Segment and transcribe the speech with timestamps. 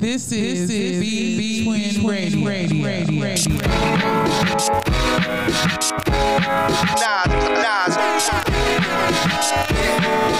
[0.00, 2.46] This is B Twin Radio.
[2.46, 2.84] Radio.
[2.86, 3.20] Radio.
[3.20, 3.58] Radio.
[6.94, 7.96] Nas, Nas,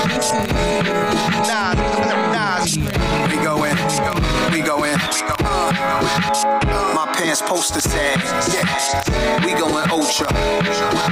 [0.06, 1.18] This is
[7.39, 8.18] Pants poster said,
[8.52, 9.45] yeah.
[9.45, 10.27] We going ultra,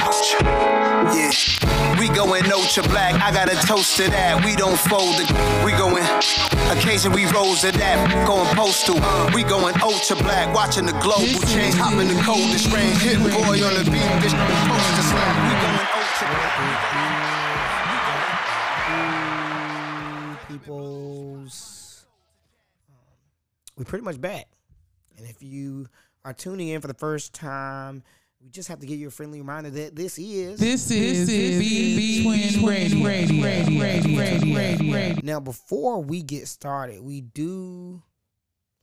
[0.02, 0.42] ultra,
[1.14, 1.30] yeah.
[2.00, 3.14] We going ultra black.
[3.22, 4.44] I got a toast to that.
[4.44, 5.30] We don't fold it.
[5.64, 6.02] We going.
[6.76, 8.26] Occasion we rose to that.
[8.26, 8.96] Going postal.
[9.34, 10.52] We going ultra black.
[10.54, 11.74] Watching the global change.
[11.74, 12.98] Hopping the coldest range.
[12.98, 14.02] Hit-Boy on the beat.
[14.22, 15.34] This poster slam.
[15.46, 16.58] We going ultra black.
[20.48, 22.06] peoples.
[22.88, 22.96] Um,
[23.76, 24.46] we pretty much back.
[25.18, 25.88] And if you
[26.26, 28.02] are tuning in for the first time,
[28.42, 30.58] we just have to give you a friendly reminder that this is.
[30.58, 33.04] This is B Twin Radio.
[33.04, 33.80] Radio.
[33.80, 33.80] Radio.
[33.80, 34.56] Radio.
[34.56, 34.92] Radio.
[34.92, 35.20] Radio.
[35.22, 38.02] Now, before we get started, we do,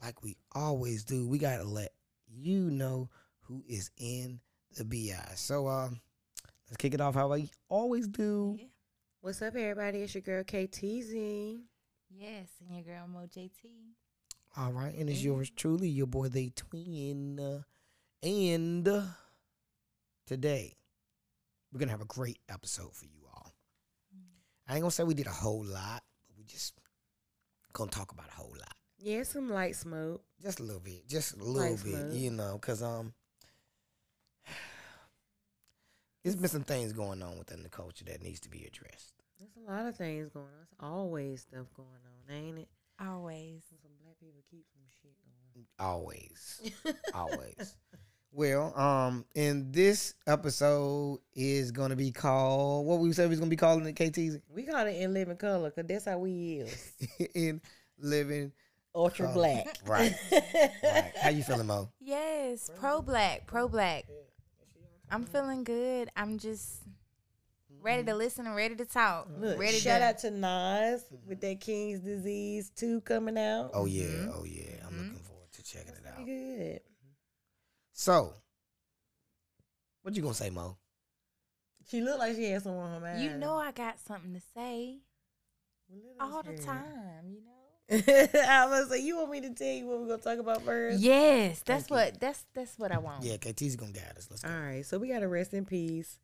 [0.01, 1.91] like we always do, we got to let
[2.29, 3.09] you know
[3.41, 4.39] who is in
[4.77, 5.33] the BI.
[5.35, 5.99] So, um,
[6.69, 8.57] let's kick it off how we always do.
[9.19, 9.99] What's up, everybody?
[9.99, 11.59] It's your girl KTZ.
[12.09, 13.49] Yes, and your girl Mo JT.
[14.55, 17.39] All right, and it's yours truly, your boy, the twin.
[17.39, 17.61] Uh,
[18.21, 19.01] and uh,
[20.27, 20.75] today,
[21.71, 23.53] we're going to have a great episode for you all.
[24.67, 26.73] I ain't going to say we did a whole lot, but we just
[27.73, 28.73] going to talk about a whole lot.
[28.99, 30.23] Yeah, some light smoke.
[30.41, 32.15] Just a little bit, just a little Nice, bit, man.
[32.15, 33.11] you know, because um,
[36.23, 39.13] there's been some things going on within the culture that needs to be addressed.
[39.39, 40.51] There's a lot of things going on.
[40.79, 41.89] There's always stuff going
[42.29, 42.67] on, ain't it?
[43.03, 43.63] Always.
[44.23, 45.15] Some black people keep some shit
[45.53, 45.65] going.
[45.79, 46.61] Always,
[47.13, 47.75] always.
[48.31, 53.49] Well, um, and this episode is gonna be called what we said we was gonna
[53.49, 56.93] be calling it KTZ We call it in living color because that's how we is.
[57.35, 57.61] in
[57.99, 58.51] living
[58.95, 59.33] Ultra Color.
[59.35, 59.77] black.
[59.85, 60.13] Right.
[60.31, 61.11] right.
[61.19, 61.89] How you feeling, Mo?
[61.99, 64.05] Yes, pro black, pro black.
[65.11, 66.09] I'm feeling good.
[66.15, 66.82] I'm just
[67.83, 68.17] ready to mm.
[68.17, 69.27] listen and ready to talk.
[69.37, 71.29] Look, ready shout to out to Nas mm-hmm.
[71.29, 73.71] with that King's Disease 2 coming out.
[73.73, 74.31] Oh yeah, mm-hmm.
[74.33, 74.63] oh yeah.
[74.85, 75.07] I'm mm-hmm.
[75.09, 76.25] looking forward to checking it out.
[76.25, 76.81] Good.
[77.91, 78.33] So,
[80.01, 80.77] what you gonna say, Mo?
[81.89, 83.23] She looked like she had someone on her mind.
[83.23, 84.99] You know I got something to say
[85.89, 87.53] Well, let us all the time, you know?
[87.91, 90.99] I was like, you want me to tell you what we're gonna talk about first?
[91.01, 91.95] Yes, that's Thank you.
[91.95, 93.23] what that's that's what I want.
[93.23, 94.27] Yeah, KT's gonna guide us.
[94.31, 94.49] Let's go.
[94.49, 96.17] All right, so we got to rest in peace.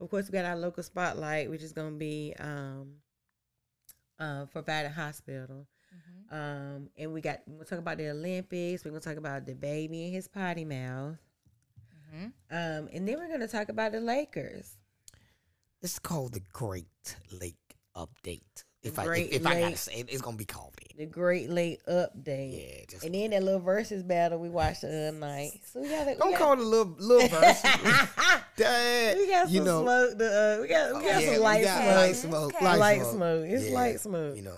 [0.00, 2.94] Of course, we got our local spotlight, which is gonna be um,
[4.18, 5.66] uh, for Valley Hospital.
[5.94, 6.32] Mhm.
[6.32, 8.84] Um, and we got we'll talk about the Olympics.
[8.84, 11.16] We're gonna talk about DaBaby and his potty mouth.
[12.12, 12.32] Mhm.
[12.50, 14.76] Um, and then we're gonna talk about the Lakers.
[15.80, 18.64] This is called the Great Lake Update.
[18.82, 20.96] If I if, if I gotta say it, it's gonna be called it.
[20.96, 22.58] The Great late Update.
[22.78, 25.50] Yeah, just And then that little Verzuz battle we watched the other night.
[25.64, 27.62] So we got don't call it a little little verse.
[28.56, 30.18] Dad, we got some you know, smoke.
[30.18, 30.26] The,
[30.58, 31.96] uh, we got we got yeah, some light got smoke.
[31.96, 32.64] light smoke, Okay.
[32.64, 33.12] light, Light smoke.
[33.14, 33.44] smoke.
[33.48, 34.36] It's Yeah, light smoke.
[34.36, 34.56] You know.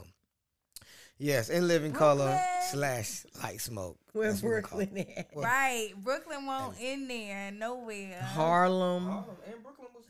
[1.23, 3.99] Yes, in living color slash light smoke.
[4.15, 4.91] Where That's what we call it.
[4.95, 5.29] Brooklyn at?
[5.35, 5.93] Well, Right.
[6.03, 8.23] Brooklyn won't in there nowhere.
[8.23, 9.25] Harlem.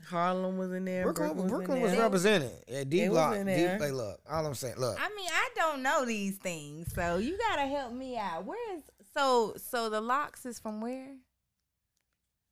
[0.07, 1.03] Harlem was in there.
[1.03, 2.01] Brooklyn, was Brooklyn was there.
[2.01, 2.51] represented.
[2.65, 3.33] Yeah, D block.
[3.35, 3.77] D, there.
[3.77, 7.37] hey, look, all I'm saying, look, I mean, I don't know these things, so you
[7.37, 8.45] gotta help me out.
[8.45, 8.83] Where is
[9.13, 11.15] so so the Lox is from where?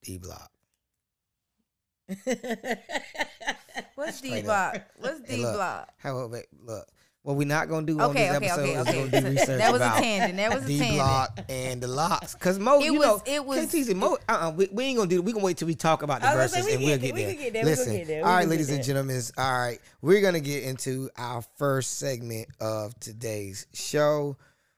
[0.03, 0.52] D block.
[3.96, 4.81] What's D block?
[4.98, 5.90] What's D block?
[5.98, 6.88] How wait, look.
[7.24, 9.57] What we're not gonna do on Okay, this okay, episode okay, is gonna do research
[9.59, 10.38] that was a about tangent.
[10.38, 12.34] That was a D block and the Lox.
[12.35, 14.18] Cause Mo, It you was- know, it was- KT's Mo.
[14.30, 15.22] Uh, uh we, we ain't gonna do.
[15.22, 16.97] We gonna wait till we talk about the I was gonna verses and we we'll
[16.97, 18.84] get there, we can get there, we gonna Listen, get there, all right, ladies and
[18.84, 19.22] gentlemen.
[19.38, 24.38] All right, we're gonna get into our first segment of today's show,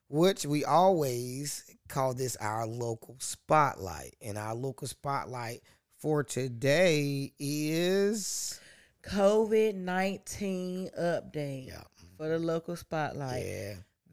[0.10, 5.62] which we always call this our local spotlight, and our local spotlight
[6.00, 8.60] for today is
[9.04, 11.82] COVID nineteen update yeah,
[12.22, 13.44] for the local spotlight.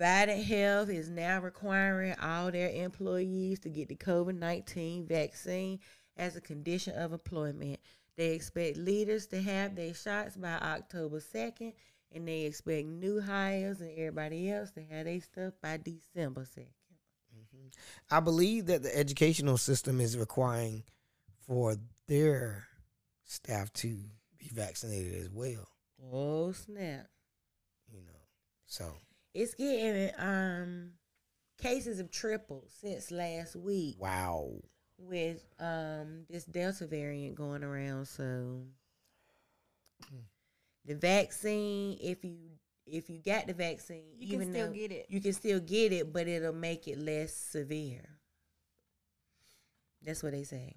[0.00, 0.34] yeah.
[0.34, 5.78] Health is now requiring all their employees to get the COVID 19 vaccine
[6.16, 7.80] as a condition of employment.
[8.16, 11.74] They expect leaders to have their shots by October 2nd,
[12.10, 16.64] and they expect new hires and everybody else to have their stuff by December 2nd.
[17.36, 17.68] Mm-hmm.
[18.10, 20.84] I believe that the educational system is requiring
[21.46, 21.76] for
[22.06, 22.64] their
[23.24, 23.98] staff to
[24.38, 25.68] be vaccinated as well.
[26.10, 27.08] Oh, snap.
[28.68, 28.94] You know, so
[29.34, 30.92] It's getting um
[31.60, 33.96] cases have tripled since last week.
[33.98, 34.50] wow.
[34.98, 38.06] with um this Delta variant going around.
[38.06, 38.62] So
[40.84, 42.36] the vaccine, if you
[42.86, 45.06] if you got the vaccine, You can still get it.
[45.08, 48.18] You can still get it, but it'll make it less severe.
[50.02, 50.74] That's what they say.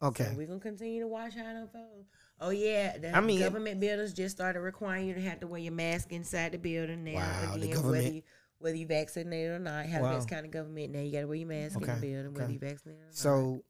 [0.00, 0.24] Okay.
[0.24, 2.08] So we're gonna continue to watch how it unfolds.
[2.40, 5.60] Oh yeah, the I mean- government buildings just started requiring you to have to wear
[5.60, 7.14] your mask inside the building now.
[7.14, 8.22] Wow, the government- whether you
[8.58, 10.16] whether you vaccinated or not, have Wow.
[10.16, 11.00] this kind of government now.
[11.00, 12.52] You got to wear your mask in the building, whether okay.
[12.54, 13.14] you vaccinated or not.
[13.14, 13.64] So,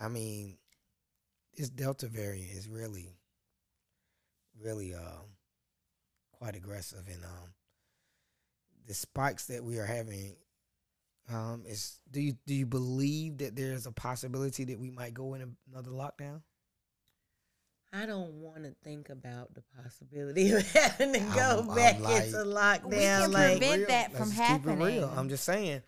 [0.00, 0.58] I mean,
[1.56, 3.16] this Delta variant is really,
[4.60, 5.36] really um,
[6.32, 7.54] quite aggressive, and um,
[8.86, 10.36] the spikes that we are having.
[11.32, 15.34] Um, is do you do you believe that there's a possibility that we might go
[15.34, 16.42] in another lockdown?
[17.92, 22.00] I don't want to think about the possibility of having to go I'm- I'm back
[22.00, 22.90] like- into We lockdown.
[23.22, 23.88] can like, prevent Real.
[23.88, 24.78] that Let's from just keep it real.
[25.00, 25.18] happening.
[25.18, 25.82] I'm just saying.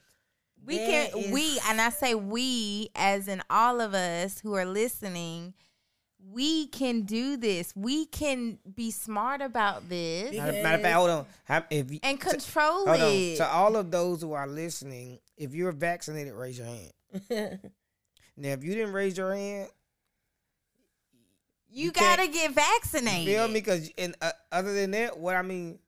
[0.64, 4.54] We There can is- we and I say we as in all of us who
[4.54, 5.54] are listening,
[6.30, 7.72] we can do this.
[7.76, 11.26] We can be smart about this Matter, matter of fact, hold on.
[11.70, 13.12] If you, and to- control hold on.
[13.12, 13.36] it.
[13.36, 17.60] To all of those who are listening, if you're vaccinated, raise your hand.
[18.40, 19.68] Now, if you didn't raise your hand,
[21.68, 23.26] you, you gotta get vaccinated.
[23.26, 23.54] feel me?
[23.54, 25.80] Because and uh, other than that, what I mean,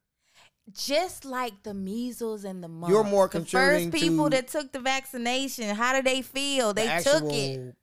[0.73, 2.93] Just like the measles and the mumps.
[2.93, 5.75] You're more the first people that took the vaccination.
[5.77, 6.75] How do they feel?
[6.75, 7.77] the They actual, took it.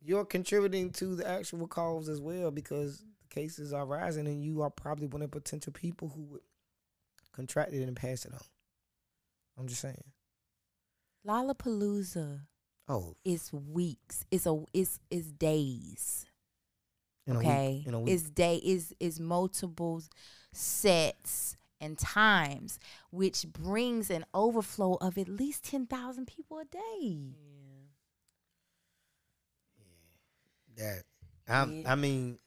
[0.00, 4.62] You're contributing to the actual cause as well because the cases are rising, and you
[4.62, 6.40] are probably one of the potential people who would
[7.32, 8.40] contract it and pass it on.
[9.58, 10.02] I'm just saying.
[11.26, 12.40] Lollapalooza
[12.88, 14.24] Oh, it's weeks.
[14.30, 16.26] It's a it's is days.
[17.26, 18.08] in okay week.
[18.12, 20.02] is day is is multiple
[20.52, 22.78] sets and times
[23.10, 27.34] which brings an overflow of at least 10,000 people a day
[30.76, 31.04] yeah that.
[31.48, 31.92] I, Yeah.
[31.92, 32.38] I mean,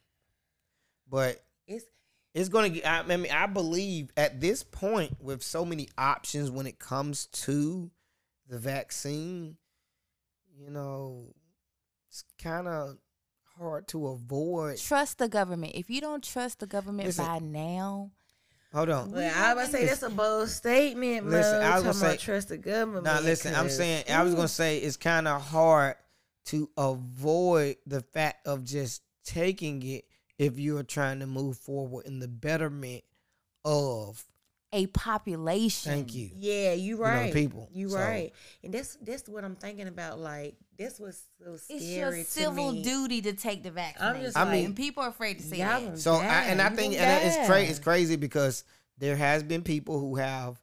[1.09, 1.85] but it's
[2.33, 2.85] it's gonna get.
[2.85, 7.27] I, I mean, I believe at this point, with so many options when it comes
[7.27, 7.91] to
[8.47, 9.57] the vaccine,
[10.59, 11.33] you know,
[12.09, 12.97] it's kind of
[13.57, 14.77] hard to avoid.
[14.77, 17.25] trust the government if you don't trust the government Listen.
[17.25, 18.11] by now
[18.73, 19.11] Hold on.
[19.11, 22.19] Well, I was gonna say that's a bold statement, Listen, I was talking gonna about
[22.19, 23.05] say- trust the government.
[23.05, 25.95] Now, listen, I'm saying I was gonna say it's kind of hard
[26.47, 30.03] to avoid the fact of just taking it
[30.37, 33.05] if you're trying to move forward in the betterment
[33.63, 34.21] of.
[34.75, 36.29] A population Thank you.
[36.35, 37.33] Yeah, you know, right.
[37.33, 37.69] people.
[37.73, 38.31] You So- right.
[38.63, 40.19] And that's that's what I'm thinking about.
[40.19, 42.83] Like this was so scary it's your to civil me.
[42.83, 45.57] duty to take the vaccine just I like, mean- and people are afraid to say
[45.59, 47.69] y'all that So, I, and I think and gonna it's crazy.
[47.71, 48.63] It's crazy because
[48.97, 50.61] there has been people who have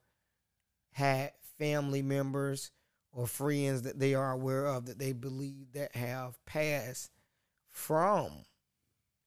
[0.93, 2.70] had family members
[3.12, 7.11] or friends that they are aware of that they believe that have passed
[7.70, 8.31] from,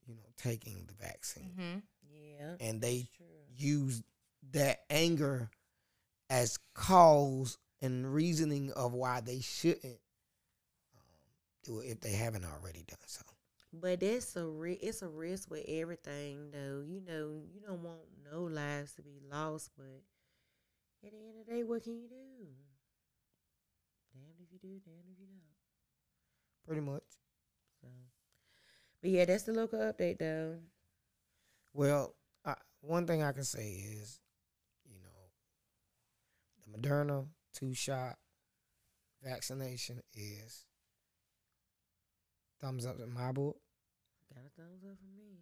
[0.06, 1.82] you know, taking the vaccine, Mhm.
[2.12, 2.56] Yeah.
[2.60, 4.04] and they it's use
[4.52, 5.50] that anger
[6.30, 10.00] as cause and reasoning of why they shouldn't
[10.96, 11.02] um,
[11.64, 13.22] do it if they haven't already done so.
[13.74, 16.84] But it's a ri- it's a risk with everything though.
[16.86, 18.00] You know, you don't want
[18.32, 20.02] no lives to be lost, but
[21.04, 22.48] at the end of the day, what can you do?
[24.14, 25.42] Damned if you do, damned if you don't.
[26.66, 27.04] Pretty much.
[27.82, 27.88] So,
[29.02, 30.56] but yeah, that's the local update though.
[31.74, 32.16] Well,
[32.46, 34.25] I, one thing I can say is, you know, the
[36.76, 38.18] Moderna two shot
[39.24, 40.66] vaccination is
[42.62, 43.58] thumbs up in my book.
[44.34, 45.40] Got a thumbs up from me.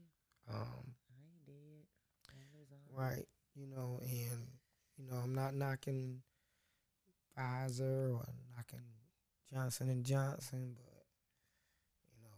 [0.49, 1.85] Um, I ain't dead.
[2.29, 3.03] I was on.
[3.03, 3.25] right,
[3.55, 4.47] you know, and
[4.97, 6.21] you know, I'm not knocking
[7.37, 8.25] Pfizer or
[8.55, 8.85] knocking
[9.51, 11.05] Johnson and Johnson, but
[12.11, 12.35] you know,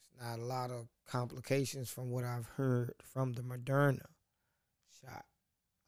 [0.00, 4.06] it's not a lot of complications from what I've heard from the Moderna
[5.02, 5.24] shot.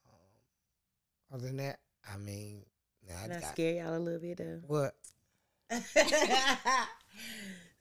[0.07, 1.79] Um, other than that,
[2.13, 2.63] I mean,
[3.09, 4.61] nah, I Can I got- scare y'all a little bit though?
[4.67, 4.95] what?
[5.71, 6.87] so I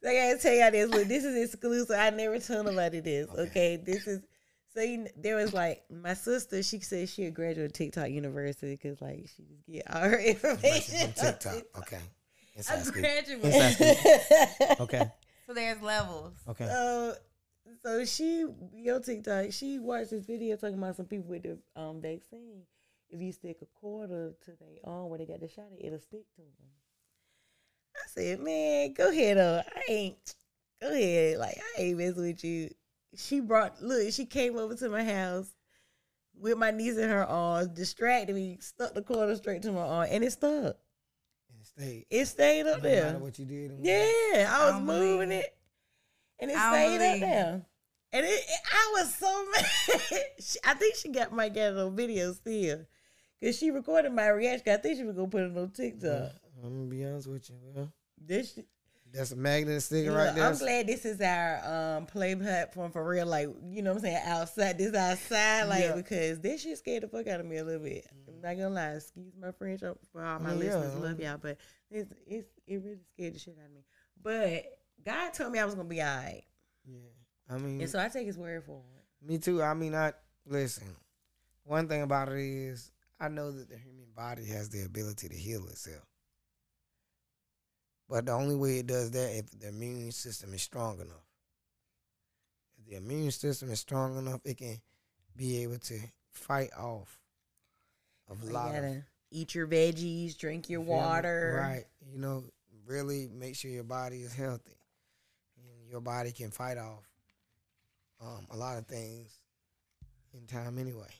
[0.03, 0.89] gotta tell y'all this.
[0.89, 1.95] Look, this is exclusive.
[1.97, 3.27] I never tell nobody this.
[3.29, 3.41] Okay.
[3.41, 4.21] Okay, this is.
[4.75, 6.61] So you, there was like my sister.
[6.61, 11.11] She said she had graduated TikTok University because like she just get all her information
[11.13, 11.63] From on TikTok.
[11.79, 11.97] Okay.
[11.97, 13.01] A Inside scoop.
[13.01, 13.71] graduate Inside
[14.53, 14.81] scoop.
[14.81, 15.11] Okay.
[15.47, 16.65] so there's levels Okay.
[16.67, 17.13] So,
[17.81, 19.47] so she be on TikTok.
[19.51, 22.61] She watched this video talking about some people with the um vaccine.
[23.09, 26.25] If you stick a quarter to their arm where they got the shot, it'll stick
[26.35, 26.69] to them.
[27.95, 29.61] I said, man, go ahead, though.
[29.75, 30.35] I ain't.
[30.81, 32.69] Go ahead, like I ain't messing with you.
[33.17, 34.13] She brought look.
[34.13, 35.49] She came over to my house
[36.39, 40.07] with my niece in her arms, distracted me, stuck the quarter straight to my arm,
[40.09, 40.77] and it stuck.
[41.53, 42.05] And stay.
[42.09, 43.05] It stayed up there.
[43.05, 43.71] matter what you did.
[43.81, 45.55] Yeah, I was don't moving believe it.
[46.39, 47.65] and it I stayed up there.
[48.13, 50.21] And it, it- I was so mad.
[50.39, 52.85] She- I think she got my get on video still,
[53.43, 54.73] cause she recorded my reaction.
[54.73, 56.31] I think she was gonna put it on TikTok.
[56.63, 57.55] I'm gonna be honest with you.
[57.61, 58.67] Well, This, shit-
[59.11, 60.45] that's a magnet sticker you right know, there.
[60.45, 63.25] I'm glad this is our um play platform for real.
[63.25, 64.77] Like you know what I'm saying outside.
[64.77, 65.95] This outside like Yeah.
[65.95, 68.05] because this shit scared the fuck out of me a little bit.
[68.27, 68.89] I'm not gonna lie.
[68.95, 69.79] Excuse my French
[70.11, 70.55] for all my yeah.
[70.55, 70.95] listeners.
[70.95, 71.57] Love y'all, but
[71.89, 73.81] it's, it's it really scared the shit out of me.
[74.21, 74.65] But
[75.03, 76.43] God told me I was gonna be alright,
[76.85, 76.99] Yeah,
[77.49, 79.27] I mean, and so I take His word for it.
[79.27, 79.63] me too.
[79.63, 80.13] I mean, I
[80.45, 80.83] listen.
[81.63, 85.35] One thing about it is, I know that the human body has the ability to
[85.35, 86.05] heal itself.
[88.07, 91.25] But the only way it does that if the immune system is strong enough.
[92.79, 94.77] If the immune system is strong enough, it can
[95.35, 95.99] be able to
[96.31, 97.19] fight off
[98.29, 100.99] a You lot gotta eat your veggies, drink your You feel me?
[101.01, 101.59] water.
[101.61, 101.85] Right.
[102.11, 102.43] You know,
[102.87, 104.77] really make sure your body is healthy.
[105.57, 107.07] And your body can fight off
[108.21, 109.39] um, a lot of things
[110.33, 111.13] in time anyway.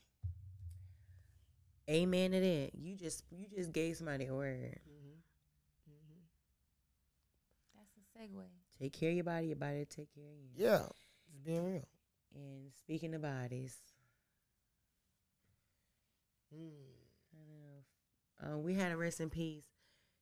[1.90, 2.72] Amen to that.
[2.76, 4.80] You just you just gave somebody a word.
[7.76, 8.44] That's a segue.
[8.80, 9.48] Take care of your body.
[9.48, 10.50] Your body will take care of you.
[10.66, 10.84] Yeah.
[11.34, 11.88] It's being real.
[12.36, 13.76] And speaking of bodies,
[16.56, 16.72] Mm.
[17.36, 18.54] I know.
[18.56, 19.66] Um, we had a rest in peace.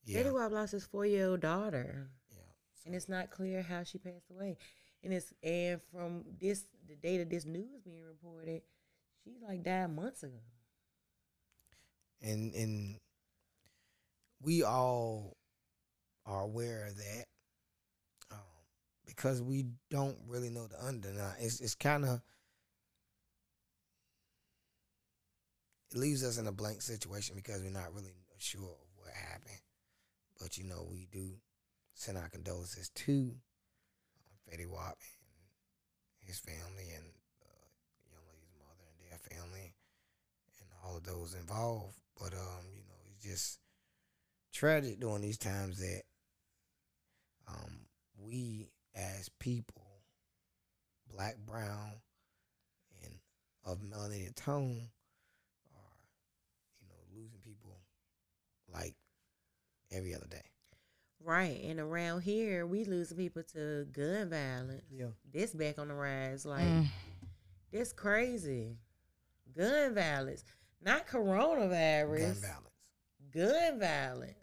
[0.03, 0.23] Yeah.
[0.23, 2.41] Fetty Wap lost his four year old daughter, Yeah.
[2.85, 4.57] and it's not clear how she passed away.
[5.03, 8.61] And it's and from this the date of this news being reported,
[9.23, 10.41] she like died months ago.
[12.21, 12.99] And and
[14.41, 15.37] we all
[16.25, 17.25] are aware of that
[18.31, 18.37] um,
[19.05, 21.09] because we don't really know the under.
[21.39, 22.21] It's it's kind of
[25.91, 29.61] it leaves us in a blank situation because we're not really sure of what happened.
[30.39, 31.31] But you know, we do
[31.93, 33.33] send our condolences to
[34.13, 37.05] uh, Fetty Wap and his family and
[37.41, 37.67] uh,
[38.11, 39.73] young lady's mother and their family
[40.59, 41.97] and all of those involved.
[42.19, 43.59] But um, you know, it's just
[44.53, 46.01] tragic during these times that
[47.47, 47.79] um
[48.19, 49.83] we as people,
[51.13, 51.91] black, brown,
[53.03, 53.13] and
[53.65, 54.89] of melanated tone,
[55.75, 55.97] are
[56.81, 57.77] you know losing people
[58.73, 58.95] like
[59.91, 60.41] every other day.
[61.23, 64.85] Right, and around here we losing people to gun violence.
[64.91, 65.07] Yeah.
[65.31, 66.87] This back on the rise, like Mm.
[67.71, 68.77] this crazy.
[69.55, 70.43] Gun violence,
[70.83, 72.41] not coronavirus.
[72.41, 72.71] Gun violence.
[73.33, 74.33] gun violence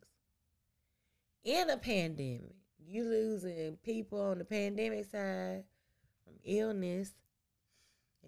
[1.45, 2.55] in a pandemic.
[2.87, 5.65] You losing people on the pandemic side
[6.25, 7.13] from illness,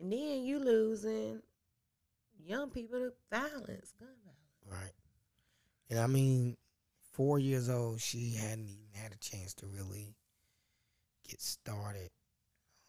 [0.00, 1.42] and then you losing
[2.42, 4.64] young people to violence, gun violence.
[4.70, 4.92] Right.
[5.90, 6.56] And I mean,
[7.12, 10.14] four years old, she hadn't even had a chance to really
[11.28, 12.10] get started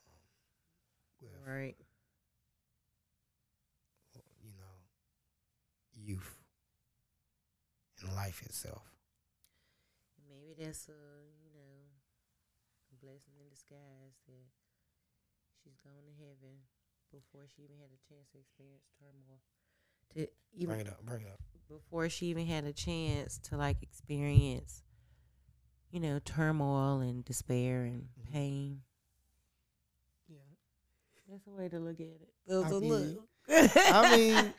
[0.07, 1.75] um, with, Right.
[4.43, 6.37] you know, youth
[8.01, 8.83] and life itself.
[10.29, 10.91] Maybe that's a
[11.43, 11.91] you know
[12.91, 14.47] a blessing in disguise that
[15.63, 16.63] she's gone to heaven
[17.11, 19.41] before she even had a chance to experience turmoil.
[20.15, 21.05] To even Bring it up.
[21.05, 21.39] Bring it up.
[21.67, 24.83] before she even had a chance to like experience,
[25.91, 28.31] you know, turmoil and despair and Mhm.
[28.31, 28.81] pain.
[30.29, 30.37] Yeah.
[31.29, 32.29] That's a way to look at it.
[32.47, 33.29] I Those a feel look.
[33.49, 34.53] I mean,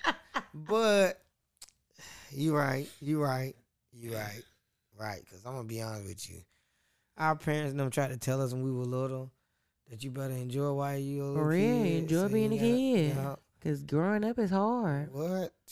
[0.54, 1.22] but
[2.32, 2.88] you right.
[3.00, 3.54] You right.
[3.92, 4.42] You right.
[4.98, 5.20] Right.
[5.24, 6.40] Because I'm gonna be honest with you.
[7.16, 9.30] Our parents them tried to tell us when we were little
[9.90, 12.56] that you better enjoy while you a little For real, kid, enjoy so being a
[12.56, 13.08] gotta- kid.
[13.16, 13.34] yeah.
[13.62, 15.12] Cause growing up is hard.
[15.12, 15.52] What?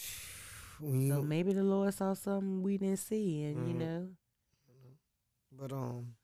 [0.79, 3.79] When you, So maybe the Lord saw something we didn't see, and you Mhm.
[3.79, 4.09] know,
[5.53, 6.15] but um,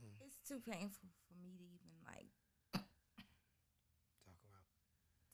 [0.00, 0.24] yeah.
[0.24, 2.30] It's too painful for me to even like
[4.24, 4.66] talk about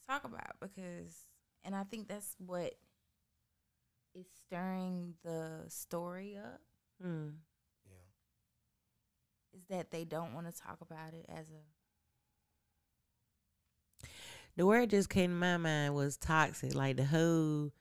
[0.06, 1.26] talk about because
[1.64, 2.74] and I think that's what
[4.14, 6.60] is stirring the story up
[7.04, 7.32] mm,
[7.86, 9.58] yeah.
[9.58, 11.62] is that they don't want to talk about it as a
[14.56, 16.74] the word just came to my mind was toxic.
[16.74, 17.72] Like the whole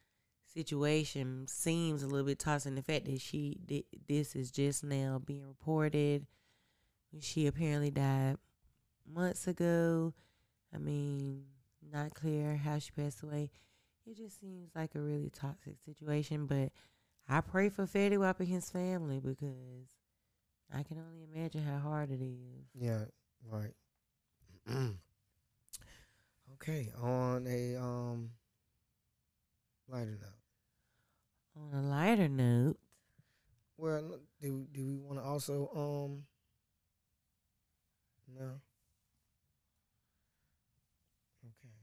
[0.54, 2.76] situation seems a little bit toxic.
[2.76, 6.26] The fact that she thi- this is just now being reported.
[7.20, 8.38] She apparently died
[9.06, 10.14] months ago.
[10.74, 11.44] I mean,
[11.92, 13.50] not clear how she passed away.
[14.06, 16.46] It just seems like a really toxic situation.
[16.46, 16.72] But
[17.30, 19.96] I pray for Fetty Wap and his family because
[20.74, 22.66] I can only imagine how hard it is.
[22.74, 23.06] Yeah,
[23.50, 23.74] right.
[26.54, 28.32] okay, on a um
[29.88, 30.40] lighter note.
[31.56, 32.78] On a lighter note,
[33.78, 36.24] Well, do do we want to also um
[41.44, 41.74] Okay.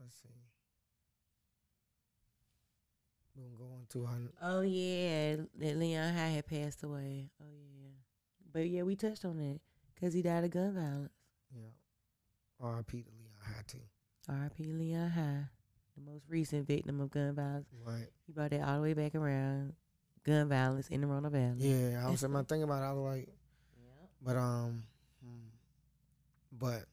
[0.00, 0.28] Let's see.
[3.60, 7.30] We're gonna go on to our Oh yeah, that Leon High had passed away.
[7.40, 7.90] Oh yeah,
[8.52, 9.60] but yeah, we touched on that
[9.94, 11.12] because he died of gun violence.
[11.54, 11.70] yeah.
[12.60, 13.02] R.I.P.
[13.02, 13.78] to Leon High too.
[14.28, 14.72] R.I.P.
[14.72, 15.44] Leon High,
[15.96, 17.66] the most recent victim of gun violence.
[17.84, 18.06] Right.
[18.26, 19.74] He brought that all the way back around.
[20.24, 21.56] Gun violence in the Roanoke Valley.
[21.58, 24.06] Yeah, I was my thing about it, I was like yeah.
[24.22, 24.82] but um
[25.24, 25.48] hmm.
[26.52, 26.84] but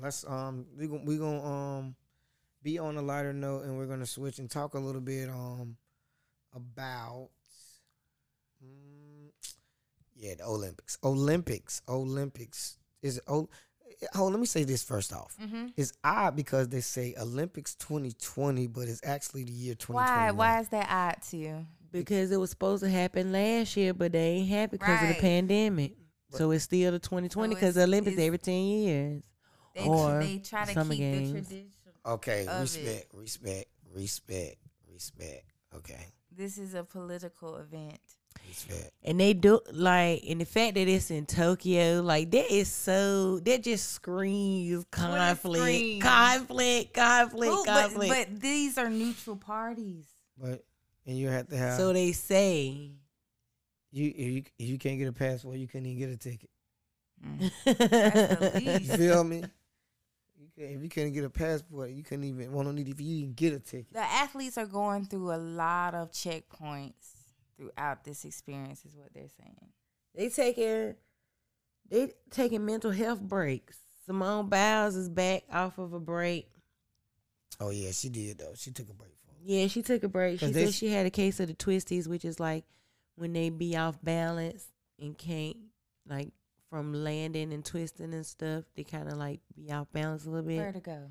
[0.00, 1.96] let's um we we gonna um
[2.62, 5.76] be on a lighter note and we're gonna switch and talk a little bit um
[6.54, 7.28] about
[8.64, 9.28] mm,
[10.14, 13.48] yeah the Olympics Olympics Olympics is oh
[14.14, 15.66] oh let me say this first off Mm-hmm.
[15.76, 20.30] it's odd because they say Olympics 2020 but it's actually the year 2021 Why?
[20.32, 21.66] Why is that odd to you?
[21.92, 25.06] Because it was supposed to happen last year, but they ain't happen because of the
[25.14, 25.20] Right.
[25.20, 25.92] pandemic.
[26.32, 29.22] so it's still the 2020 So because the Olympics every 10 years.
[29.74, 31.30] They, Or they try to keep games.
[31.32, 31.66] the tradition.
[32.06, 32.60] okay of it.
[32.60, 34.56] respect respect respect
[34.92, 35.44] respect
[35.76, 37.98] okay This is a political event.
[39.02, 43.38] And they do like, and the fact that it's in Tokyo, like that is so
[43.40, 46.02] that just screams conflict, screams?
[46.02, 48.30] conflict, conflict, Who- but, conflict.
[48.30, 50.06] but these are neutral parties.
[50.40, 50.64] but
[51.06, 52.90] and you have to have so they say.
[53.92, 56.50] You if you if you can't get a passport, you can't even get a ticket.
[57.24, 57.50] Mm.
[57.64, 59.44] That's the You feel me?
[60.56, 62.52] You if you can't get a passport, you couldn't even.
[62.52, 63.92] Well, no need if you didn't get a ticket.
[63.92, 67.14] The athletes are going through a lot of checkpoints
[67.56, 69.70] throughout this experience, is what they're saying.
[70.14, 70.94] They taking
[71.90, 73.78] they taking mental health breaks.
[74.06, 76.48] Simone Biles is back off of a break.
[77.60, 78.52] Oh yeah, she did though.
[78.54, 79.38] She took a break for it.
[79.44, 80.40] Yeah, she took a break.
[80.40, 82.64] She said she had a case of the twisties, which is like
[83.16, 84.66] when they be off balance
[85.00, 85.56] and can't
[86.08, 86.32] like
[86.74, 88.64] from landing and twisting and stuff.
[88.74, 90.58] They kind of like be off balance a little bit.
[90.58, 91.08] Vertigo.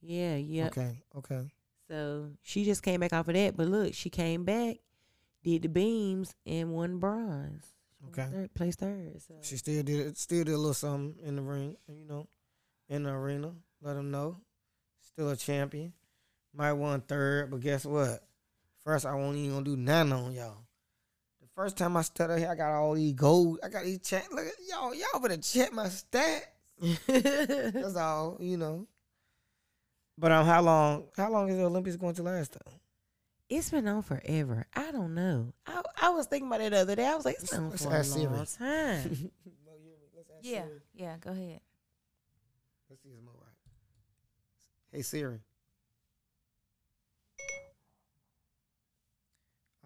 [0.00, 0.66] Yeah, yeah.
[0.66, 1.40] Okay, okay.
[1.88, 4.76] So she just came back off of that, but look, she came back,
[5.42, 7.66] did the beams, and won bronze.
[8.00, 8.30] She Okay.
[8.30, 9.20] third, placed third.
[9.20, 10.16] So She still did it.
[10.16, 11.76] Still did a little something in the ring.
[11.88, 12.28] You know,
[12.88, 13.52] in the arena.
[13.82, 14.42] Let them know.
[15.00, 15.92] Still a champion.
[16.54, 18.20] Might won third, but guess what?
[18.84, 20.58] First, I won't even gonna do none on y'all.
[21.54, 23.60] The first time I stood out here, I got all these gold.
[23.62, 24.26] I got these check.
[24.32, 24.92] Look at y'all.
[24.94, 26.42] Y'all better check my stats.
[27.72, 28.88] That's all, you know.
[30.18, 31.04] But um, how long?
[31.16, 32.52] How long is the Olympics going to last?
[32.52, 32.72] Though?
[33.48, 34.66] It's been on forever.
[34.74, 35.52] I don't know.
[35.66, 37.06] I I was thinking about it the other day.
[37.06, 38.26] I was like, it's been on for a ask Siri.
[38.26, 39.30] long time.
[40.42, 41.60] Yeah, yeah, go ahead.
[42.90, 43.54] Let's see his mo right.
[44.92, 45.38] Hey Siri.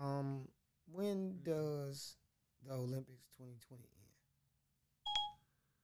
[0.01, 0.49] Um,
[0.99, 1.51] when mm-hmm.
[1.51, 2.17] does
[2.67, 3.89] the Olympics 2020 end?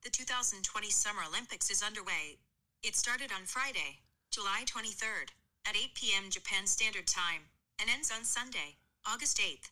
[0.02, 2.36] The 2020 Summer Olympics is underway.
[2.82, 4.00] It started on Friday,
[4.32, 5.30] July 23rd,
[5.68, 6.30] at 8 p.m.
[6.30, 7.42] Japan Standard Time,
[7.80, 9.70] and ends on Sunday, August 8th.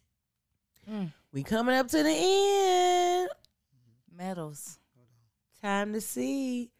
[0.88, 1.06] Hmm.
[1.32, 3.28] we coming up to the end.
[3.28, 4.16] Mm-hmm.
[4.16, 4.78] Medals.
[5.60, 6.70] Time to see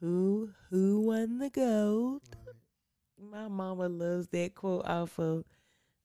[0.00, 2.22] who who won the gold.
[3.18, 5.44] My mama loves that quote off of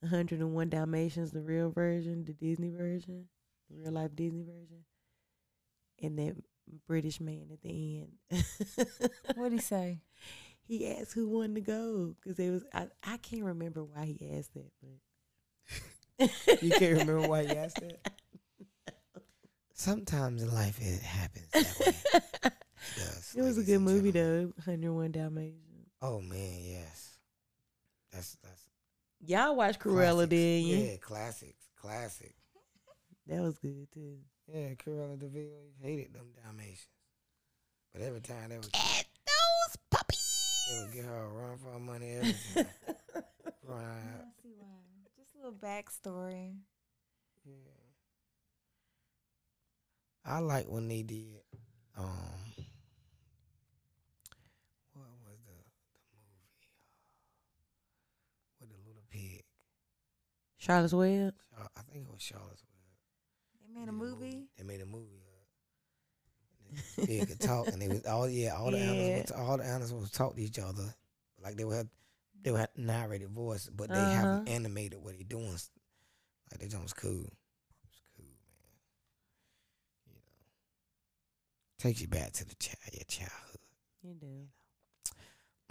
[0.03, 3.25] 101 Dalmatians, the real version, the Disney version,
[3.69, 4.83] the real life Disney version,
[6.01, 6.35] and that
[6.87, 8.43] British man at the end.
[9.35, 10.01] What'd he say?
[10.65, 14.37] he asked who won the gold because it was I, I can't remember why he
[14.37, 17.99] asked that, but You can't remember why he asked that?
[19.73, 21.93] Sometimes in life it happens that way.
[22.45, 22.53] It
[22.95, 23.33] does.
[23.35, 24.53] It was a good movie gentlemen.
[24.57, 25.89] though, 101 Dalmatians.
[26.01, 27.17] Oh man, yes.
[28.11, 28.69] That's that's
[29.25, 30.29] Y'all watch Cruella, classics.
[30.29, 30.77] didn't you?
[30.77, 32.35] Yeah, classics, classic.
[33.27, 34.17] That was good too.
[34.53, 35.49] Yeah, Cruella de Vil
[35.81, 36.87] hated them Dalmatians,
[37.93, 40.67] but every time they would get those puppies.
[40.69, 42.65] they would give her a run for her money every time.
[43.65, 44.25] run out.
[44.25, 44.67] I see why.
[45.17, 46.57] Just a little backstory.
[47.45, 47.53] Yeah.
[50.25, 51.41] I like when they did.
[51.97, 52.05] Um,
[54.93, 59.43] what was the the movie uh, with the little pig?
[60.63, 61.33] Charlotte's Web.
[61.57, 63.61] I think it was Charlotte's Web.
[63.61, 64.47] They made a movie.
[64.57, 65.19] They made a movie.
[66.69, 68.83] And the pig could talk, and they was all yeah, all the Yeah.
[68.91, 70.95] animals, would, all the animals would talk to each other,
[71.43, 71.87] like they would have,
[72.43, 74.43] they would have narrated voice, but they haven't Uh-huh.
[74.47, 75.51] animated what they doing.
[76.51, 77.29] Like they just was cool.
[77.89, 78.79] It's cool, man.
[80.07, 80.21] You know,
[81.77, 83.59] takes you back to the child, your childhood.
[84.01, 84.47] You do.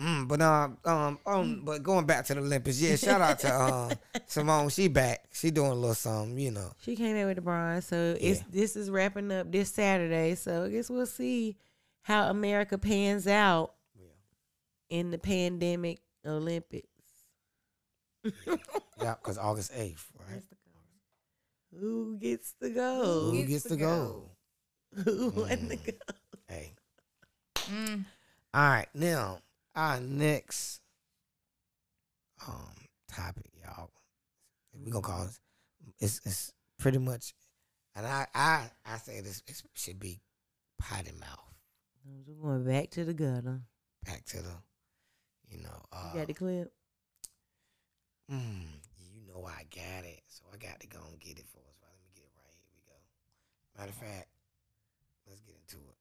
[0.03, 2.97] Mm, but um, um, um, but going back to the Olympics, yeah.
[2.97, 3.93] Shout out to um,
[4.27, 4.69] Simone.
[4.69, 5.27] She back.
[5.33, 6.73] She doing a little something, you know.
[6.81, 10.35] She came in with the bronze, so it's this is wrapping up this Saturday.
[10.35, 11.57] So I guess we'll see
[12.03, 13.75] how America pans out
[14.91, 16.88] in the pandemic Olympics.
[19.01, 20.43] Yeah, because August 8th, right?
[21.77, 23.35] Who gets the gold?
[23.35, 24.29] Who gets the gold?
[25.05, 26.21] Who won the gold?
[26.47, 26.75] Hey.
[27.57, 28.05] Mm.
[28.55, 29.38] All right, now
[29.75, 30.81] our next
[32.47, 32.75] um
[33.11, 33.91] topic, y'all.
[34.75, 35.39] We gonna call it.
[35.99, 37.35] It's it's pretty much,
[37.95, 40.21] and I I I say this it should be
[40.79, 41.39] potty mouth.
[42.27, 43.61] We're going back to the gutter.
[44.05, 44.51] Back to the,
[45.49, 46.73] you know, uh, You got the clip?
[48.29, 48.63] mm,
[48.99, 51.77] you know I got it, so I got to go and get it for us.
[51.81, 52.55] Right, let me get it right.
[52.59, 52.99] Here we go.
[53.79, 54.29] Matter of fact,
[55.29, 55.97] let's get into it.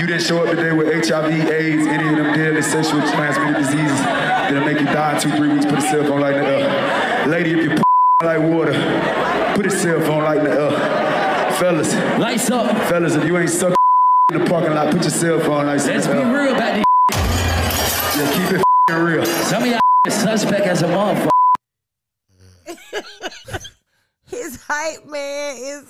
[0.00, 3.98] You didn't show up today with HIV, AIDS, any of them deadly sexual transmitted diseases
[4.00, 5.64] that'll make you die in two, three weeks.
[5.66, 7.26] Put a cell phone light in the air.
[7.28, 7.82] Lady, if you
[8.22, 8.72] like water,
[9.54, 11.52] put a cell phone light in the air.
[11.54, 12.76] Fellas, Lights up.
[12.88, 13.74] fellas, if you ain't suck
[14.32, 16.84] in the parking lot, put your cell phone lights in Let's be real about this.
[18.16, 19.24] Yeah, keep it real.
[19.24, 21.28] Some of y'all suspect as a motherfucker.
[24.26, 25.84] His hype man is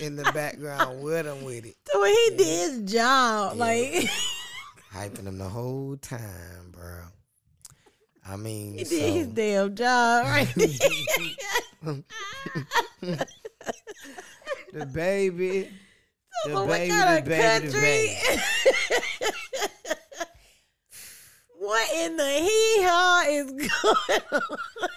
[0.00, 3.56] In the background with him with it, so he did his job.
[3.56, 3.92] Like
[4.92, 7.00] hyping him the whole time, bro.
[8.26, 10.24] I mean, he did his damn job.
[10.34, 10.48] Right.
[14.72, 15.68] the baby,
[16.44, 18.16] the So what baby, the baby, the baby.
[21.58, 24.40] what in the hee haw is going on?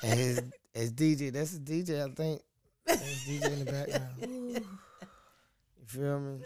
[0.02, 0.42] His,
[0.74, 2.42] his DJ, that's his DJ, I think.
[2.88, 4.14] That's DJ in the background.
[4.22, 6.40] you feel me?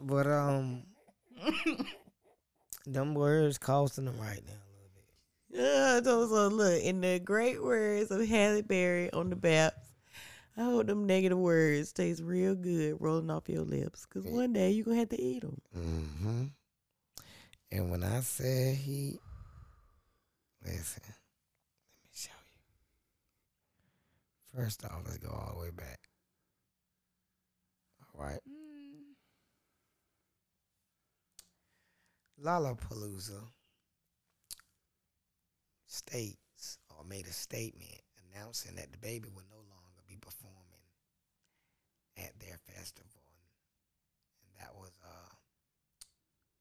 [0.00, 0.82] But um,
[2.86, 5.04] them words costing them right now a little bit.
[5.50, 9.72] Yeah, so, so look, in the great words of Halle Berry on the Baps,
[10.56, 14.06] I hope them negative words taste real good rolling off your lips.
[14.06, 15.60] Because one day you're going to have to eat them.
[15.76, 16.44] Mm-hmm.
[17.72, 19.18] And when I said he,
[20.64, 21.16] listen, let
[22.04, 22.60] me show you.
[24.54, 25.98] First off, let's go all the way back.
[28.14, 28.38] All right.
[32.40, 33.40] Lollapalooza
[35.86, 40.86] states or made a statement announcing that DaBaby will no longer be performing
[42.16, 43.22] at their festival.
[43.34, 43.50] And,
[44.42, 45.34] and that was uh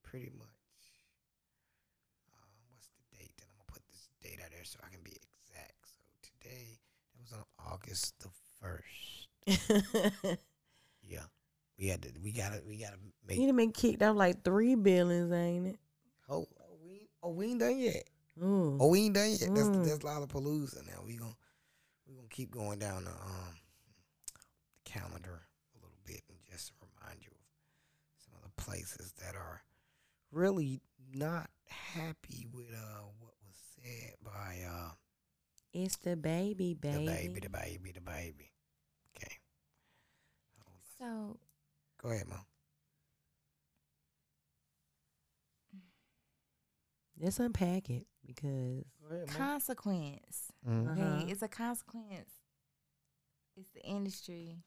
[0.04, 0.50] pretty much
[2.34, 3.38] uh, what's the date?
[3.38, 5.78] And I'm gonna put this date out there so I can be exact.
[5.86, 6.80] So today
[7.20, 8.30] it was on August the
[8.62, 10.38] first.
[11.06, 11.20] Yeah.
[11.78, 12.96] We had to we gotta we gotta
[13.28, 15.80] make He done been kicked out like three billions, ain't it?
[16.30, 18.04] Oh, oh, we, oh, we ain't done yet.
[18.42, 18.78] Ooh.
[18.80, 19.50] Oh, we ain't done yet.
[19.54, 19.84] That's Mm.
[19.84, 20.86] that's Lollapalooza.
[20.88, 21.36] Now we gonna
[22.08, 23.56] we gonna keep going down the um
[24.28, 25.42] the calendar
[25.76, 29.62] a little bit and just remind you of some of the places that are
[30.32, 30.80] really
[31.14, 34.92] not happy with uh what was said by uh
[35.74, 37.06] It's the baby, baby.
[37.06, 37.28] the baby.
[37.28, 38.52] baby, the baby, the baby.
[39.18, 39.40] Okay,
[41.00, 41.38] So
[42.02, 42.46] go ahead, mom.
[47.20, 50.52] Let's unpack it because ahead, consequence.
[50.66, 50.92] Mhm.
[50.92, 51.26] Okay, Uh-huh.
[51.30, 52.30] it's a consequence.
[53.56, 54.64] It's the industry.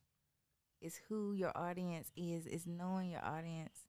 [0.81, 2.47] It's who your audience is.
[2.47, 3.87] It's knowing your audience.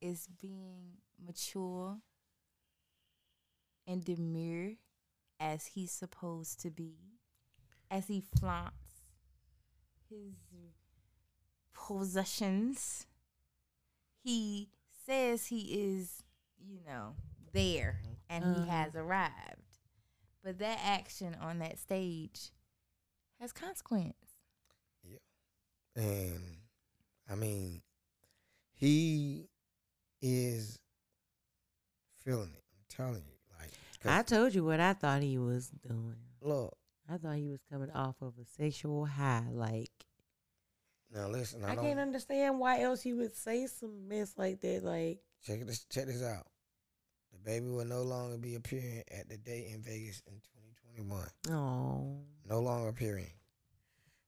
[0.00, 2.00] It's being mature
[3.86, 4.76] and demure
[5.40, 6.96] as he's supposed to be,
[7.90, 9.04] as he flaunts
[10.08, 10.34] his
[11.72, 13.06] possessions.
[14.22, 14.68] He
[15.06, 16.22] says he is,
[16.58, 17.14] you know,
[17.52, 18.62] there and Uh-huh.
[18.64, 19.78] he has arrived.
[20.42, 22.50] But that action on that stage
[23.40, 24.14] has consequence.
[25.02, 25.18] Yeah.
[25.94, 26.62] And
[27.28, 27.82] I mean,
[28.74, 29.48] he
[30.20, 30.78] is
[32.24, 32.64] feeling it.
[32.74, 33.37] I'm telling you,
[34.04, 36.16] I told you what I thought he was doing.
[36.40, 36.76] look
[37.10, 39.46] I thought he was coming off of a sexual high.
[39.50, 39.90] Like
[41.12, 41.28] now.
[41.28, 44.84] Listen, I, I, can't understand why else he would say some mess like that.
[44.84, 45.84] Like check this.
[45.84, 46.46] Check this out.
[47.34, 50.34] DaBaby will no longer be appearing at the date in Vegas in
[50.94, 51.26] 2021.
[51.50, 53.30] oh, No longer appearing.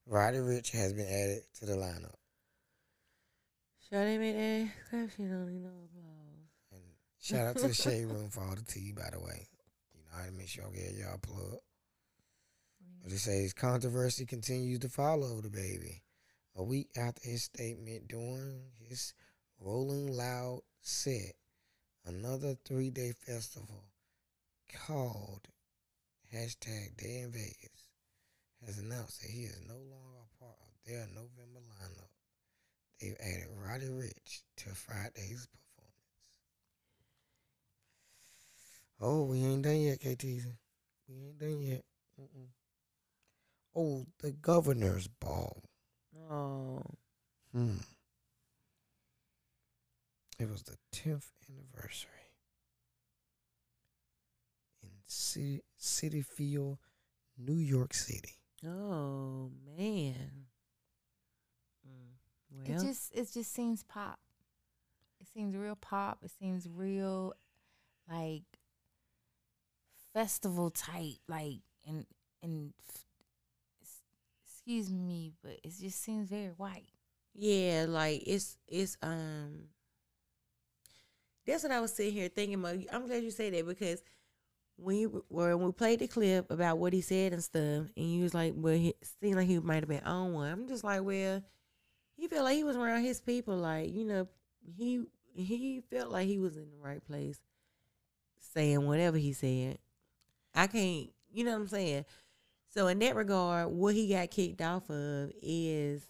[0.07, 2.15] Roddy Ricch has been added to the lineup,
[3.91, 5.09] should they make that clap?
[5.15, 6.47] She don't need no applause.
[6.71, 6.81] and
[7.21, 8.93] shout out to the Shade Room for all the tea.
[8.95, 9.47] By the way,
[10.15, 11.59] I to make sure I get y'all plug.
[13.03, 16.01] But it says controversy continues to follow DaBaby.
[16.55, 19.13] A week after his statement during his
[19.59, 21.33] Rolling Loud set,
[22.05, 23.85] another three day festival
[24.87, 25.47] called
[26.33, 27.89] hashtag Day N Vegas
[28.65, 32.09] has announced that he is no longer a part of their November lineup.
[32.99, 35.47] they've added Roddy Ricch to Friday's
[39.01, 40.23] Oh, we ain't done yet, KT.
[40.23, 41.83] We ain't done yet.
[42.21, 42.47] Mm-mm.
[43.75, 45.63] Oh, the governor's ball.
[46.29, 46.81] Oh,
[47.51, 47.77] Hmm.
[50.39, 52.09] It was the 10th anniversary
[54.81, 56.77] in City, Citi Field,
[57.37, 58.35] New York City.
[58.65, 60.47] oh man.
[61.87, 64.19] Mm, It just it just seems pop.
[65.19, 66.19] It seems real pop.
[66.23, 67.33] It seems real
[68.09, 68.43] like
[70.13, 72.05] festival type, like and
[72.43, 72.73] and
[74.43, 76.89] excuse me, but it just seems very white.
[77.33, 79.69] yeah, like it's it's um.
[81.45, 82.59] That's what I was sitting here thinking.
[82.59, 82.77] About.
[82.93, 84.03] I'm glad you say that because
[84.77, 88.23] when you when we played the clip about what he said and stuff, and you
[88.23, 91.03] was like, "Well, it seemed like he might have been on one." I'm just like,
[91.03, 91.41] "Well,
[92.15, 93.57] he felt like he was around his people.
[93.57, 94.27] Like, you know,
[94.77, 97.39] he he felt like he was in the right place,
[98.53, 99.79] saying whatever he said.
[100.55, 102.05] I can't, you know what I'm saying.
[102.73, 106.05] So in that regard, what he got kicked off of is,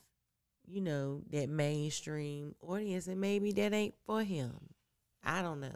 [0.67, 4.51] you know, that mainstream audience, and maybe that ain't for him.
[5.23, 5.75] I don't know.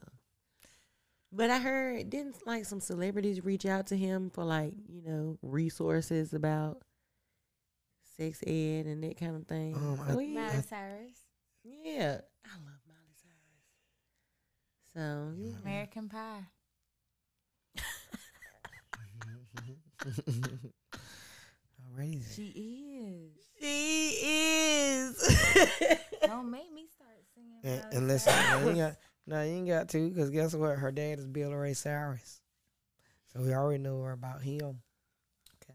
[1.31, 5.37] But I heard didn't like some celebrities reach out to him for like, you know,
[5.41, 6.81] resources about
[8.17, 9.75] sex ed and that kind of thing.
[9.75, 10.33] Um, I- So, yeah.
[10.47, 11.19] Miley Cyrus,
[11.63, 13.65] Yeah, I love Miley Cyrus.
[14.93, 15.57] So yeah.
[15.61, 16.45] American Pie.
[21.97, 22.21] Alrighty.
[22.21, 22.25] then.
[22.35, 23.31] She is.
[23.59, 25.97] she is.
[26.25, 27.59] Don't make me start singing.
[27.63, 28.63] And, and listen, Cyrus.
[28.63, 28.95] now you got,
[29.27, 30.77] no, you ain't got to, because guess what?
[30.77, 32.41] Her dad is Billy Ray Cyrus.
[33.33, 34.81] So we already know her about him.
[35.63, 35.73] Okay.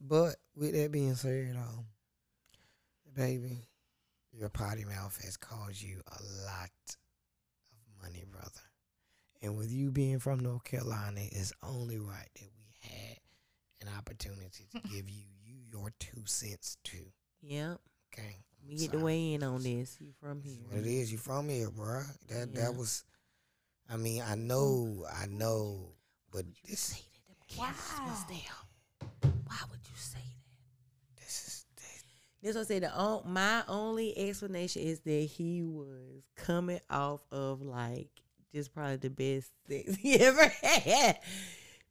[0.00, 1.86] But with that being said, um,
[3.14, 3.66] baby,
[4.32, 8.50] your potty mouth has caused you a lot of money, brother.
[9.42, 12.59] And with you being from North Carolina, it's only right that we
[12.90, 13.18] had
[13.82, 17.06] an opportunity to give you you your two cents too.
[17.42, 17.78] yep.
[18.12, 18.36] Okay.
[18.68, 19.96] We get to weigh in on this.
[20.00, 20.58] You from here.
[20.68, 21.10] what it is.
[21.10, 22.04] You from here, bruh.
[22.28, 22.60] That Yeah.
[22.64, 23.04] that was.
[23.88, 25.94] I mean, I know, I know,
[26.30, 28.06] but this say that them Wow.
[28.08, 29.30] was there.
[29.46, 31.20] Why would you say that?
[31.22, 32.04] this is this,
[32.42, 32.82] This what I said.
[32.84, 38.10] The on, my only explanation is that he was coming off of like
[38.54, 41.18] just probably the best sex he ever had.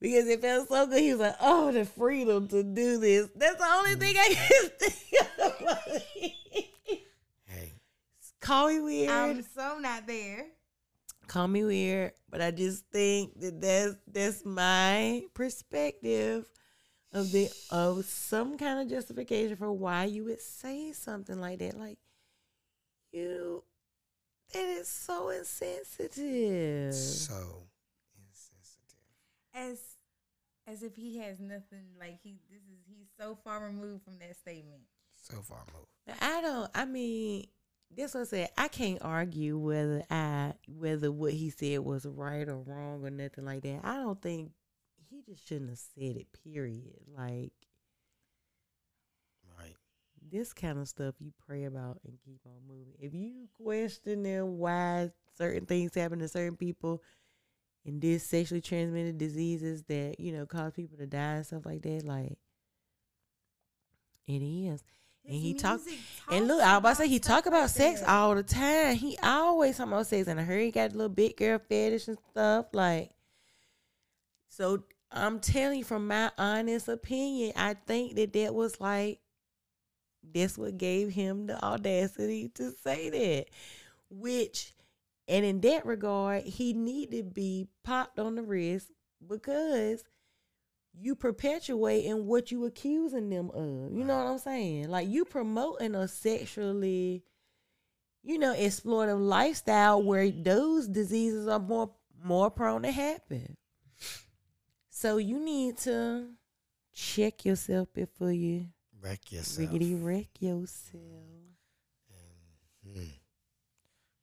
[0.00, 1.02] Because it felt so good.
[1.02, 3.28] He was like, oh, the freedom to do this.
[3.36, 4.48] That's the only thing I mm.
[4.48, 6.02] can think of.
[7.46, 7.72] hey,
[8.40, 9.10] Call me weird.
[9.10, 10.46] I'm so not there.
[11.26, 12.12] Call me weird.
[12.30, 16.46] But I just think that that's, that's my perspective
[17.12, 21.78] of the of some kind of justification for why you would say something like that.
[21.78, 21.98] Like
[23.12, 23.64] you
[24.52, 26.94] that is so insensitive.
[26.94, 27.64] so
[29.54, 29.78] insensitive.
[30.66, 34.18] As as if he has nothing like he this is he's so far removed from
[34.20, 34.82] that statement.
[35.16, 36.20] So far moved.
[36.20, 37.46] I don't I mean
[37.96, 38.48] that's what I said.
[38.56, 43.44] I can't argue whether I whether what he said was right or wrong or nothing
[43.44, 43.80] like that.
[43.82, 44.52] I don't think
[45.08, 46.94] he just shouldn't have said it, period.
[47.16, 47.52] Like
[49.58, 49.76] Right.
[50.30, 52.94] this kind of stuff you pray about and keep on moving.
[53.00, 57.02] If you question them why certain things happen to certain people
[57.84, 61.82] and this sexually transmitted diseases that, you know, cause people to die and stuff like
[61.82, 62.38] that, like
[64.26, 64.82] it is.
[65.24, 65.80] And he talk
[66.30, 68.96] and look, I was about to say he talk about sex all the time.
[68.96, 72.08] He always talking about sex, and I heard he got a little big girl fetish
[72.08, 72.66] and stuff.
[72.72, 73.10] Like,
[74.48, 79.20] so I'm telling you from my honest opinion, I think that that was like
[80.34, 83.46] that's what gave him the audacity to say that.
[84.10, 84.72] Which,
[85.30, 88.90] and in that regard, he need to be popped on the wrist
[89.24, 90.02] because
[90.92, 93.92] you perpetuating what you accusing them of.
[93.96, 94.90] You know what I'm saying?
[94.90, 97.22] Like you promoting a sexually,
[98.24, 101.92] you know, exploitive lifestyle where those diseases are more
[102.24, 103.56] more prone to happen.
[104.90, 106.26] So you need to
[106.92, 108.66] check yourself before you
[109.00, 109.70] Wreck yourself.
[109.70, 111.39] riggedy wreck yourself.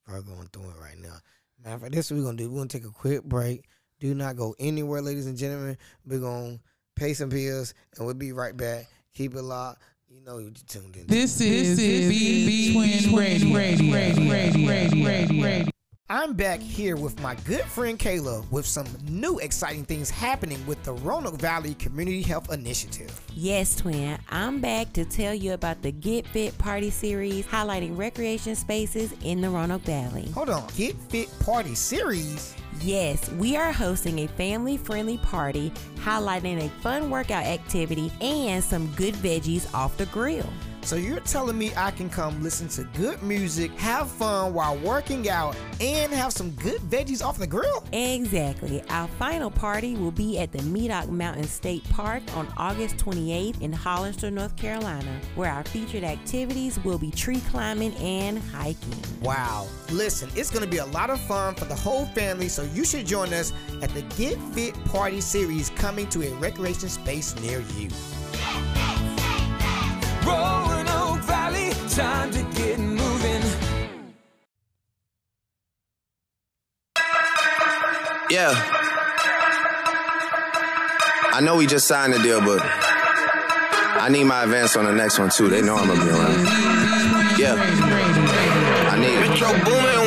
[0.08, 1.18] We're going through it right now.
[1.64, 2.50] Matter of fact, this what we're gonna do.
[2.50, 3.66] We're gonna take a quick break.
[4.00, 5.78] Do not go anywhere, ladies and gentlemen.
[6.06, 6.60] We're gonna
[6.96, 8.88] pay some bills and we'll be right back.
[9.14, 9.82] Keep it locked.
[10.10, 11.08] You know you tuned in.
[11.08, 13.94] This is B Twin Radio.
[13.94, 14.32] Radio.
[14.32, 15.06] Radio.
[15.06, 15.72] Radio.
[16.10, 20.82] I'm back here with my good friend Kayla with some new exciting things happening with
[20.84, 23.20] the Roanoke Valley Community Health Initiative.
[23.34, 24.18] Yes, twin.
[24.30, 29.42] I'm back to tell you about the Get Fit Party Series highlighting recreation spaces in
[29.42, 30.30] the Roanoke Valley.
[30.32, 32.56] Hold on, Get Fit Party Series?
[32.80, 38.88] Yes, we are hosting a family friendly party highlighting a fun workout activity and some
[38.94, 40.48] good veggies off the grill.
[40.88, 45.28] So you're telling me I can come listen to good music, have fun while working
[45.30, 47.84] out, and have some good veggies off the grill?
[47.92, 48.82] Exactly.
[48.90, 53.74] Our final party will be at the Medoc Mountain State Park on August 28th in
[53.74, 58.96] Hollister, North Carolina, where our featured activities will be tree climbing and hiking.
[59.22, 59.68] Wow.
[59.92, 62.86] Listen, it's going to be a lot of fun for the whole family, so you
[62.86, 67.60] should join us at the Get Fit Party series coming to a recreation space near
[67.76, 67.90] you.
[70.28, 70.77] Roanoke
[71.48, 73.42] Valley, time to get moving.
[78.30, 78.52] Yeah.
[81.32, 85.20] I know we just signed the deal, but I need my advance on the next
[85.20, 85.48] one too.
[85.48, 86.46] They know I'm gonna be around.
[87.40, 87.56] Yeah.
[88.92, 89.30] I need it.
[89.30, 89.97] Metro Boomin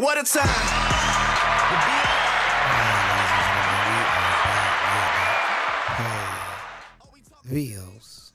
[0.00, 0.48] What a time.
[7.44, 8.32] videos.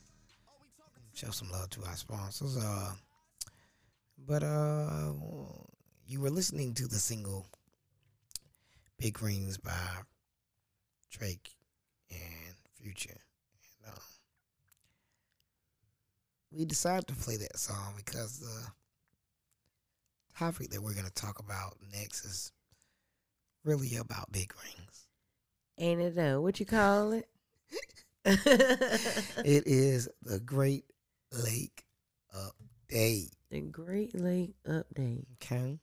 [1.14, 2.56] Show some love to our sponsors.
[2.56, 2.92] Uh,
[4.26, 5.12] but uh,
[6.06, 7.46] you were listening to the single
[8.98, 9.72] "Big Rings" by
[11.10, 11.50] Drake
[12.10, 13.20] and Future.
[13.84, 14.00] And, um,
[16.50, 18.66] we decided to play that song because the
[20.38, 22.52] topic that we're going to talk about next is
[23.64, 25.06] really about big rings.
[25.78, 26.40] Ain't it though?
[26.40, 27.28] What you call it?
[29.44, 30.84] It is the Great
[31.32, 31.84] Lake
[32.34, 33.30] Update.
[33.50, 35.26] the Great Lake Update.
[35.42, 35.78] Okay.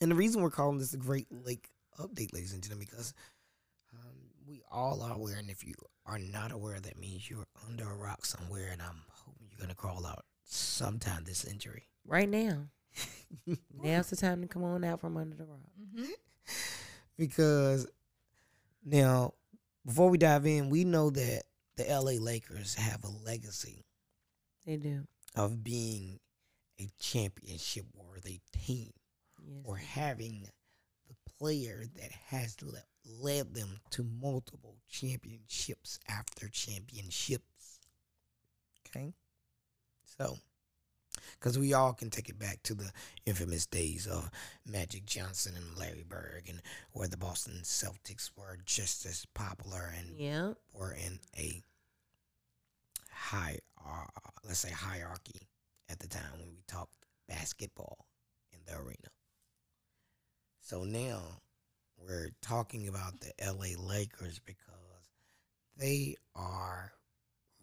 [0.00, 3.14] And the reason we're calling this the Great Lake Update, ladies and gentlemen, because
[3.94, 5.74] um, we all are aware, and if you
[6.04, 9.70] are not aware, that means you're under a rock somewhere, and I'm hoping you're going
[9.70, 11.84] to crawl out sometime this century.
[12.06, 12.66] Right now.
[13.82, 15.60] Now's the time to come on out from under the rock.
[15.80, 16.10] Mm-hmm.
[17.18, 17.86] because
[18.84, 19.34] now,
[19.84, 21.42] before we dive in, we know that
[21.76, 23.84] the LA Lakers have a legacy
[24.64, 25.06] They do.
[25.34, 26.20] of being
[26.80, 28.92] a championship worthy team.
[29.48, 29.62] Yes.
[29.64, 30.48] or having
[31.06, 32.82] the player that has le-
[33.22, 37.78] led them to multiple championships after championships.
[38.88, 39.12] Okay?
[40.18, 40.38] So,
[41.38, 42.90] because we all can take it back to the
[43.24, 44.30] infamous days of
[44.64, 46.60] Magic Johnson and Larry Bird, and
[46.92, 50.54] where the Boston Celtics were just as popular and Yeah.
[50.72, 51.62] were in a
[53.10, 54.04] high, uh,
[54.44, 55.48] let's say hierarchy
[55.88, 56.94] at the time when we talked
[57.28, 58.06] basketball
[58.52, 59.10] in the arena.
[60.60, 61.40] So now
[61.96, 65.10] we're talking about the LA Lakers because
[65.76, 66.92] they are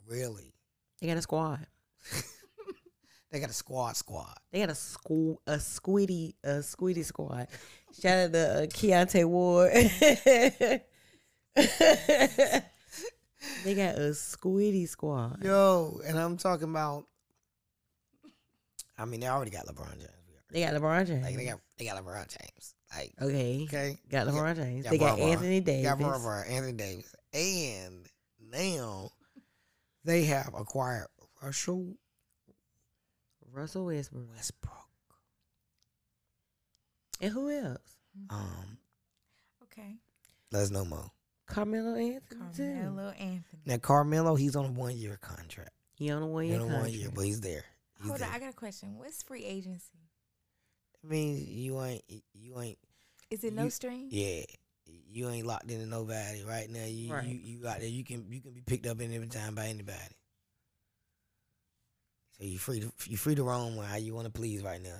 [0.07, 0.53] really
[0.99, 1.67] They got a squad.
[3.33, 4.35] they got a squad squad.
[4.51, 7.47] They got a school a squiddy a squiddy squad.
[7.99, 9.71] Shout out to uh, Keontae Ward.
[13.65, 15.43] they got a squiddy squad.
[15.43, 17.05] Yo, and I'm talking about
[18.99, 20.11] I mean they already got LeBron James.
[20.51, 21.25] They got LeBron James.
[21.25, 22.75] Like they got they got LeBron James.
[22.95, 23.63] Like okay.
[23.63, 23.97] okay.
[24.11, 24.83] Got LeBron James.
[24.83, 25.31] got They got LeBron.
[25.31, 25.89] Anthony Davis.
[25.89, 27.15] Got LeBron, Anthony Davis.
[27.33, 28.05] And
[28.51, 29.09] now
[30.05, 31.07] they have acquired
[31.41, 31.95] Russell
[33.53, 34.29] Russell Westbrook.
[34.35, 34.73] Westbrook.
[37.21, 37.97] And who else?
[38.29, 38.77] Um,
[39.63, 39.95] Okay.
[40.51, 41.11] let us know more.
[41.45, 42.73] Carmelo Anthony too.
[42.73, 43.61] Carmelo Anthony.
[43.65, 45.71] Now Carmelo, he's on a one year contract.
[45.95, 46.55] He on a one year.
[46.55, 46.83] on a contract.
[46.83, 47.63] one year, but he's there.
[47.99, 48.29] He's Hold there.
[48.29, 48.97] on, I got a question.
[48.97, 49.99] What's free agency?
[51.03, 52.03] I mean, you ain't
[52.33, 52.79] you ain't
[53.29, 54.07] Is it no You- string?
[54.11, 54.43] yeah.
[54.85, 56.85] You ain't locked into nobody right now.
[56.85, 57.25] You Right.
[57.27, 57.87] you you out there.
[57.89, 60.15] You can you can be picked up any time by anybody.
[62.37, 64.97] So you free to you free to roam how you want to please right now.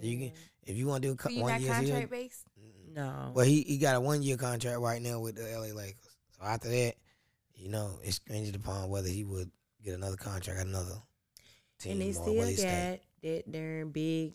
[0.00, 0.32] So you can
[0.64, 1.72] if you want to do a So you one year.
[1.72, 2.44] contract based?
[2.58, 3.32] Mm, no.
[3.34, 6.16] Well, he he got a one year contract right now with the LA Lakers.
[6.38, 6.94] So after that,
[7.54, 9.50] you know, it's contingent upon whether he would
[9.82, 10.96] get another contract at another
[11.78, 13.00] team and they or still got stay.
[13.22, 14.34] that darn big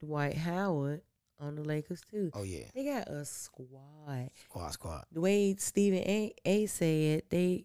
[0.00, 1.02] Dwight Howard
[1.40, 2.30] on the Lakers too.
[2.34, 4.30] Oh yeah, They got a squad.
[4.44, 5.04] squad, squad.
[5.12, 7.64] The way Stephen A, a said, they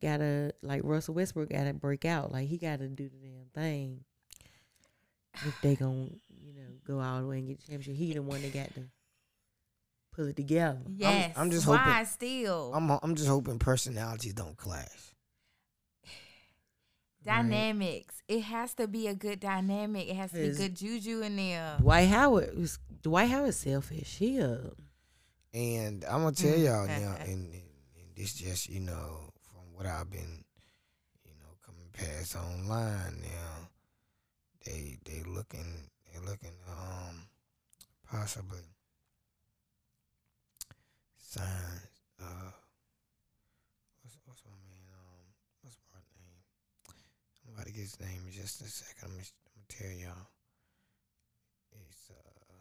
[0.00, 2.32] gotta like Russell Westbrook gotta break out.
[2.32, 4.04] Like he gotta do the damn thing.
[5.34, 8.22] If they gonna, you know go all the way and get the championship, he the
[8.22, 8.82] one that got to
[10.12, 10.80] pull it together.
[10.88, 11.34] Yes.
[11.36, 15.14] I'm just Why hoping- still I'm I'm just hoping personalities don't clash.
[17.24, 18.22] dynamics?
[18.28, 20.08] It has to be a good dynamic.
[20.08, 21.76] It has to be Cause- good juju in there.
[21.80, 24.16] Dwight Howard was Dwight Howard selfish.
[24.16, 24.70] He a
[25.52, 27.62] And I'm gonna tell y'all now, and, and, and
[28.16, 29.29] this just you know from
[29.80, 30.44] what I've been,
[31.24, 33.70] you know, coming past online now,
[34.66, 37.24] they they looking they looking um
[38.06, 38.60] possibly
[41.16, 41.80] sign
[42.20, 42.52] uh
[44.02, 45.24] what's what's my man um
[45.62, 46.44] what's my name
[47.48, 49.04] I'm about to get his name in just a second.
[49.04, 49.24] I'm gonna
[49.70, 50.28] tell y'all.
[51.72, 52.60] It's uh.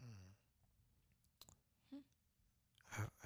[0.00, 0.32] mm.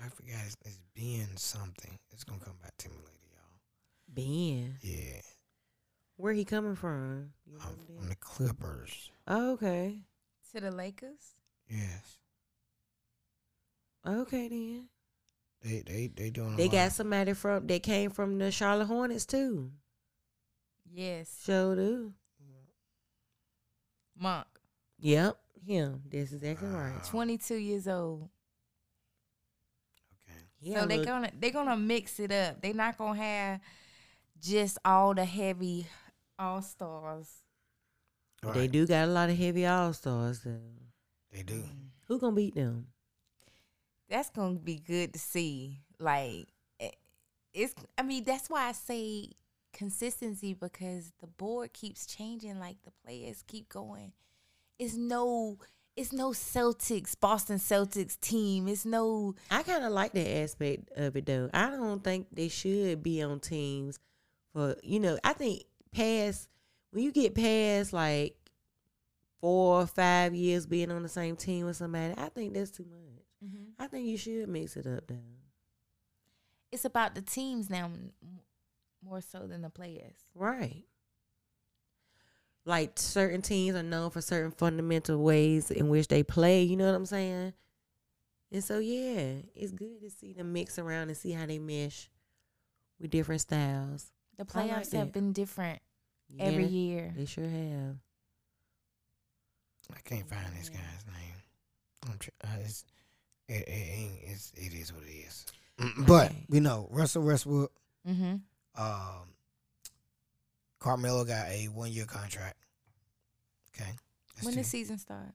[0.06, 1.98] I, I forgot it's, it's Ben something.
[2.12, 3.58] It's gonna come back to me later, y'all.
[4.08, 4.76] Ben.
[4.82, 5.20] Yeah,
[6.16, 7.30] Where he coming from?
[7.46, 7.86] You know I'm that?
[8.00, 9.10] from the Clippers.
[9.26, 9.98] Oh, okay.
[10.54, 11.34] To the Lakers?
[11.68, 12.18] Yes,
[14.06, 14.84] Okay then.
[15.64, 16.54] they they they doing.
[16.54, 16.72] a They lot.
[16.72, 19.72] got somebody from They came from the Charlotte Hornets too.
[20.92, 21.42] Yes.
[21.44, 22.12] Sure do.
[24.18, 24.46] Monk.
[25.00, 25.36] Yep,
[25.66, 26.02] him.
[26.10, 26.94] That's exactly right.
[26.96, 27.06] Ah.
[27.10, 28.28] 22 years old.
[30.62, 30.70] Okay.
[30.70, 32.60] He so they're gonna they're gonna mix it up.
[32.60, 33.60] They're not gonna have
[34.40, 35.86] just all the heavy
[36.38, 37.30] all stars.
[38.54, 40.60] They do got a lot of heavy all stars though.
[41.32, 41.64] They do.
[42.06, 42.86] Who gonna beat them?
[44.08, 45.80] That's gonna be good to see.
[45.98, 46.48] Like
[46.80, 46.90] eh,
[47.52, 49.30] it's I mean, that's why I say
[49.72, 54.12] consistency because the board keeps changing, like the players keep going.
[54.78, 55.58] It's no
[55.96, 58.68] it's no Celtics, Boston Celtics team.
[58.68, 61.48] It's no I kind of like that aspect of it though.
[61.54, 63.98] I don't think they should be on teams
[64.52, 65.18] for you know.
[65.24, 66.48] I think past
[66.90, 68.36] when you get past like
[69.40, 72.84] four or five years being on the same team with somebody, I think that's too
[72.84, 73.24] much.
[73.44, 73.82] Mm-hmm.
[73.82, 75.16] I think you should mix it up though.
[76.72, 77.90] it's about the teams now
[79.02, 80.16] more so than the players.
[80.34, 80.84] Right.
[82.66, 86.86] Like certain teams are known for certain fundamental ways in which they play, you know
[86.86, 87.52] what I'm saying?
[88.52, 92.10] And so yeah, it's good to see them mix around and see how they mesh
[93.00, 94.10] with different styles.
[94.36, 95.78] The I like playoffs have been different
[96.40, 97.14] every year.
[97.16, 97.96] They sure have.
[99.94, 101.34] I can't find this guy's name.
[102.10, 102.84] I'm tr- uh, it's,
[103.48, 104.10] it, it.
[104.24, 105.46] It's, it is what it is.
[105.80, 106.46] Mm, But Okay.
[106.48, 107.70] we know Russell Westbrook.
[108.08, 108.36] Mm-hmm.
[108.82, 109.28] Um,
[110.78, 112.56] Carmelo got a one year contract.
[113.74, 113.90] Okay.
[114.34, 114.60] That's When two.
[114.60, 115.32] the season start?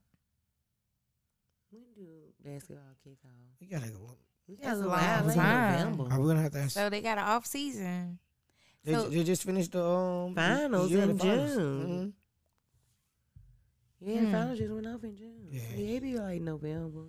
[1.72, 2.06] When do
[2.44, 3.32] basketball kick off?
[3.60, 3.92] we gotta.
[4.48, 5.80] We That's a little long while in time.
[5.98, 6.14] November.
[6.14, 6.60] Are we gonna have to?
[6.60, 8.20] Ask, So they got an off season.
[8.84, 11.54] they, so- they just finished the um the- the Finals yearly in finals.
[11.56, 12.14] June.
[14.04, 14.26] Yeah, Hmm.
[14.26, 15.48] the finals just went off in June.
[15.52, 15.62] Yeah.
[15.76, 17.06] Yeah, it be like November.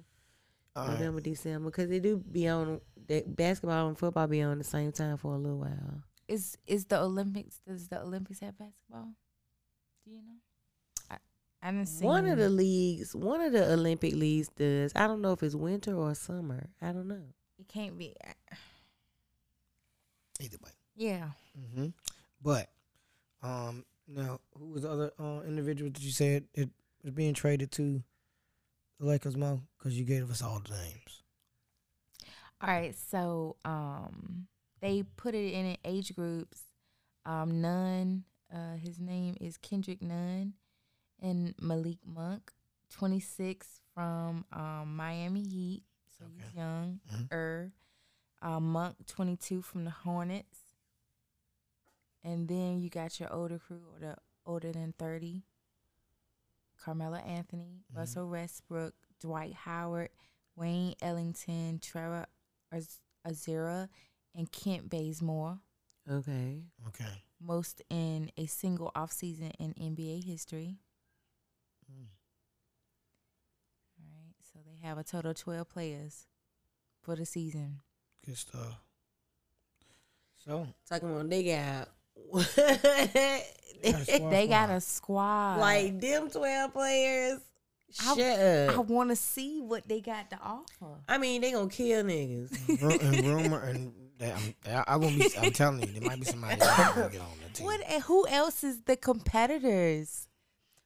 [0.74, 0.92] All right.
[0.98, 2.80] November, December, because they do be on.
[3.08, 6.02] That basketball and football be on the same time for a little while.
[6.28, 7.60] Is is the Olympics?
[7.66, 9.08] Does the Olympics have basketball?
[10.04, 10.38] Do you know?
[11.10, 11.16] I
[11.62, 14.92] I didn't see One of the leagues, one of the Olympic leagues does.
[14.94, 16.68] I don't know if it's winter or summer.
[16.80, 17.22] I don't know.
[17.58, 18.14] It can't be.
[20.40, 20.70] Either way.
[20.96, 21.30] Yeah.
[21.74, 21.88] hmm
[22.42, 22.70] But
[23.42, 26.70] um, now who was the other uh, individual that you said it
[27.04, 28.02] was being traded to
[28.98, 29.62] the Lakers, Mo?
[29.78, 31.22] Because you gave us all the names.
[32.60, 32.94] All right.
[32.96, 34.46] So um,
[34.82, 36.60] they put it in age groups.
[37.24, 38.24] Um, Nunn.
[38.52, 40.52] Uh, his name is Kendrick Nunn,
[41.22, 42.52] and Malik Monk,
[42.90, 45.84] twenty six from um Miami Heat.
[46.18, 46.58] So he's Okay.
[46.58, 47.00] young.
[47.10, 47.32] Mhm.
[47.32, 47.72] Er,
[48.42, 50.58] uh, Monk, 22 from the Hornets.
[52.22, 55.42] And then you got your older crew, or the older than 30.
[56.76, 57.96] Carmelo Anthony, Mhm.
[57.96, 60.10] Russell Westbrook, Dwight Howard,
[60.56, 62.26] Wayne Ellington, Trevor
[62.70, 63.88] Az- Azira,
[64.34, 65.58] and Kent Bazemore.
[66.10, 66.62] Okay.
[66.88, 67.22] Okay.
[67.40, 70.76] Most in a single offseason in NBA history.
[71.90, 72.06] Mm.
[73.98, 74.34] All right.
[74.52, 76.26] So they have a total of 12 players
[77.02, 77.80] for the season.
[78.24, 78.80] Good stuff.
[80.44, 81.88] So Talking about they got.
[82.32, 84.30] Got a squad.
[84.30, 85.56] They got a squad.
[85.60, 87.40] like them twelve players.
[88.00, 88.86] I- Shut I up.
[88.86, 91.00] want to see what they got to offer.
[91.08, 92.50] I mean, they gonna kill niggas.
[93.02, 95.28] And rumor and that I'm, I, I won't be.
[95.38, 97.66] I'm telling you, there might be somebody else that will get on the team.
[97.66, 100.28] What who else is the competitors?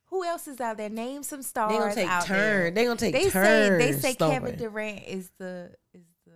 [0.07, 0.89] Who Who else is out there?
[0.89, 1.72] Name some stars.
[1.72, 2.62] They gonna take out there.
[2.64, 2.74] turn.
[2.74, 3.82] They gonna take they turns.
[3.82, 4.57] Say, they say Kevin.
[4.57, 6.32] Durant is the is the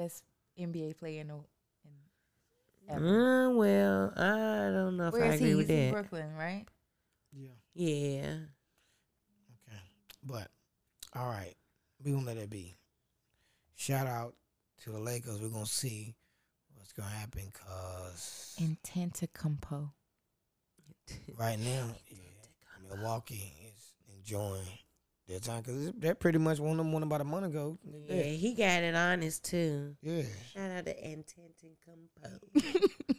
[0.00, 0.24] best
[0.60, 1.34] NBA player in the.
[1.34, 1.40] In,
[2.88, 3.00] ever.
[3.00, 5.54] Mm, well, I don't know if Where I is agree he?
[5.54, 5.92] with He's in that.
[5.92, 6.66] Brooklyn, right?
[7.32, 7.48] Yeah.
[7.74, 8.36] Yeah.
[9.68, 9.78] Okay.
[10.24, 10.48] But
[11.14, 11.54] all right,
[12.02, 12.74] we gonna let it be.
[13.76, 14.34] Shout out
[14.82, 15.40] to the Lakers.
[15.40, 16.23] We're gonna see what's
[16.96, 19.92] gonna happen because Intent to compo.
[21.38, 24.62] right now, yeah, Milwaukee is enjoying
[25.28, 27.78] their time because they're pretty much one of them won about a month ago.
[28.08, 29.96] Yeah, he got it honest too.
[30.02, 30.22] Yeah.
[30.52, 32.38] Shout out to Intent and Compo.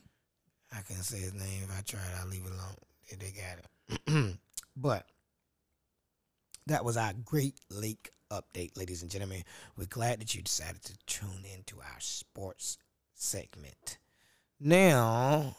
[0.71, 1.63] I can't say his name.
[1.63, 2.76] If I tried, I'll leave it alone.
[3.09, 4.38] They, they got it.
[4.76, 5.05] but
[6.67, 9.43] that was our Great Lake update, ladies and gentlemen.
[9.78, 12.78] We're glad that you decided to tune into our sports
[13.16, 13.97] segment.
[14.59, 15.55] Now,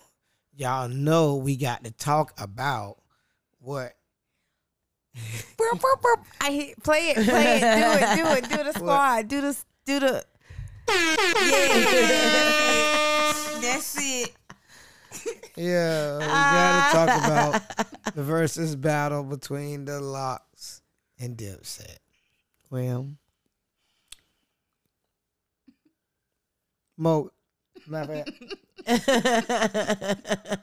[0.54, 2.98] y'all know we got to talk about
[3.58, 3.94] what
[5.56, 6.20] Burp, burp, burp.
[6.40, 9.56] I hit, play it, play it, do it, do it, do the squad, do the,
[9.86, 10.24] do the.
[13.58, 14.32] Yeah, that's it.
[15.56, 16.90] Yeah, we gotta ah.
[16.92, 20.82] talk about the Verzuz battle between the Lox
[21.18, 21.96] and Dipset.
[22.70, 23.08] Well,
[26.98, 27.30] Mo,
[27.88, 28.32] not bad.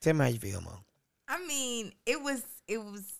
[0.00, 0.80] Tell me how you feel, Mo.
[1.28, 3.14] I mean, it was, it was.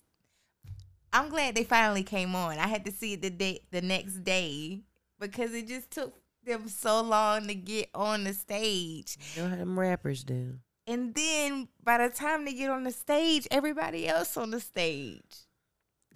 [1.13, 2.59] I'm glad they finally came on.
[2.59, 4.81] I had to see it the day, the next day,
[5.19, 9.17] because it just took them so long to get on the stage.
[9.35, 10.59] You know how them rappers do.
[10.87, 15.47] And then by the time they get on the stage, everybody else on the stage.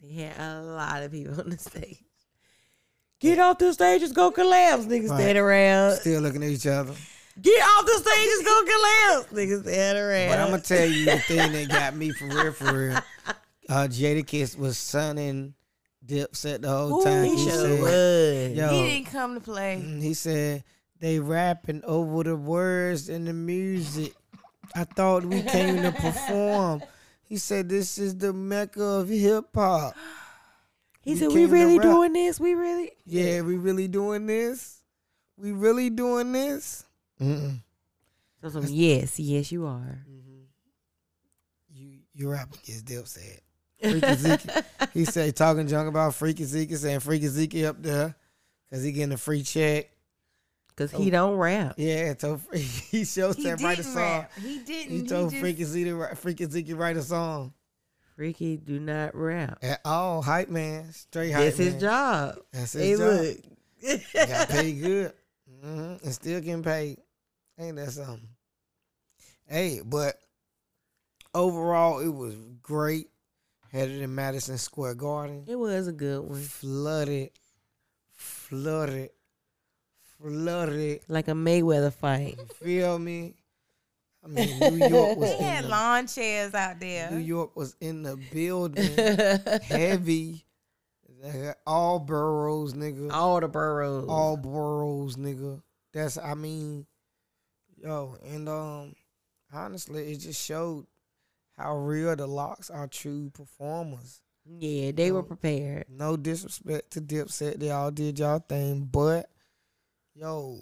[0.02, 2.02] They had a lot of people on the stage.
[3.20, 4.84] Get off the stage, just go collapse.
[4.86, 5.20] Niggas Right.
[5.20, 5.96] stand around.
[5.96, 6.94] Still looking at each other.
[7.40, 9.32] Get off the stage, just go collapse.
[9.32, 10.28] Niggas stand around.
[10.28, 12.98] But I'm gonna tell you the thing that got me for real, for real.
[13.68, 15.54] Uh, Jadakiss was sunning
[16.06, 17.24] Dipset the whole Ooh, time.
[17.24, 18.56] he He sure said, was.
[18.56, 19.82] "Yo, He didn't come to play.
[19.84, 20.64] Mm, He said
[21.00, 24.14] they rapping over the words and the music.
[24.74, 26.82] I thought we came to perform.
[27.24, 29.94] He said this is the mecca of hip hop.
[31.08, 32.38] He we said, "We really doing this?
[32.40, 34.80] We really?" Yeah, we really doing this.
[35.36, 36.84] We really doing this.
[37.20, 37.60] Mm-mm.
[38.42, 40.04] So some, yes, yes, you are.
[40.08, 40.42] Mm-hmm.
[41.70, 43.40] You you rap against Dipset.
[43.80, 44.40] Freaky Zeke.
[44.92, 48.14] he said talking junk about Freaky Zeke, saying Freaky Zeke up there
[48.68, 49.90] because he getting a free check.
[50.76, 51.74] Cause he don't rap.
[51.76, 53.96] Yeah, so he showed He that write a song.
[53.96, 54.32] rap.
[54.40, 54.90] He didn't.
[54.92, 57.52] He He told just- Freaky Zeke to write, Freaky Zeke to write a song.
[58.18, 59.58] Freaky do not rap.
[59.62, 61.72] At all, hype man, straight hype That's man.
[61.72, 62.36] his job.
[62.52, 63.08] That's Hey, his job.
[63.08, 64.08] look.
[64.28, 65.12] Got paid good,
[65.64, 66.04] mm-hmm.
[66.04, 66.98] and still getting paid.
[67.60, 68.26] Ain't that something?
[69.46, 70.16] Hey, but
[71.32, 73.06] overall, it was great.
[73.70, 76.40] Had it in Madison Square Garden, It was a good one.
[76.42, 77.30] flooded,
[78.10, 79.10] flooded,
[80.20, 81.02] flooded.
[81.06, 82.36] Like a Mayweather fight.
[82.36, 83.36] You feel me?
[84.28, 87.10] I mean, New York was He had in the, lawn chairs out there.
[87.10, 88.94] New York was in the building,
[89.62, 90.44] heavy.
[91.66, 93.10] All boroughs, nigga.
[93.12, 94.06] All the boroughs.
[94.08, 95.62] all boroughs, nigga.
[95.92, 96.86] That's I mean,
[97.76, 98.94] yo, and um,
[99.52, 100.86] honestly, it just showed
[101.56, 104.20] how real the Lox are true performers.
[104.44, 105.86] Yeah, they were prepared.
[105.90, 109.28] No disrespect to Dipset, they all did y'all thing, but
[110.14, 110.60] yo,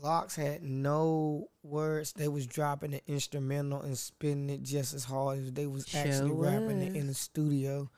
[0.00, 2.12] Lox had no words.
[2.12, 6.30] They was dropping the instrumental and spinning it just as hard as they was actually
[6.30, 7.90] Sure rapping it in the studio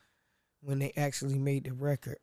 [0.60, 2.18] when they actually made the record.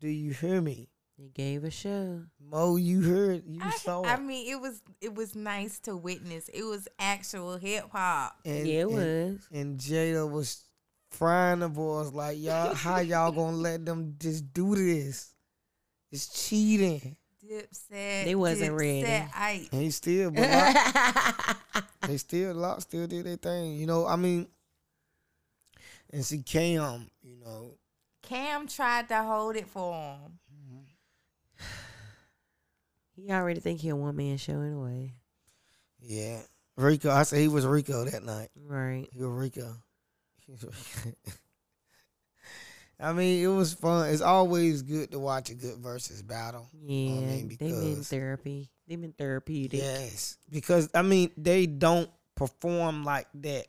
[0.00, 0.88] Do you hear me?
[1.18, 2.22] They gave a show.
[2.40, 6.48] Mo, you heard, you I, saw I mean, it was it was nice to witness.
[6.48, 8.34] It was actual hip hop.
[8.44, 9.48] and, yeah, it and, was.
[9.52, 10.64] And Jada was
[11.10, 15.34] frying the boys like, y'all, how y'all gonna let them just do this?
[16.10, 17.16] It's cheating.
[17.44, 18.24] Dipset.
[18.24, 19.28] They wasn't Dipset, ready.
[19.34, 23.74] I, And he still, but Lock, they still, Lock still did their thing.
[23.74, 24.46] You know, I mean,
[26.12, 27.74] and see Cam, you know,
[28.22, 30.38] Cam tried to hold it for him.
[33.16, 35.12] he already think he a one man show anyway.
[36.00, 36.40] yeah,
[36.76, 37.10] Rico.
[37.10, 38.50] I said he was Rico that night.
[38.56, 39.08] Right.
[39.12, 39.74] He was Rico.
[40.46, 41.16] He was Rico.
[43.00, 44.10] I mean, it was fun.
[44.10, 46.68] It's always good to watch a good Verzuz battle.
[46.72, 46.88] Yeah.
[47.12, 48.70] I mean, they been because- therapy.
[48.86, 49.80] They've been therapeutic.
[49.80, 53.66] Yes, because I mean they don't perform like that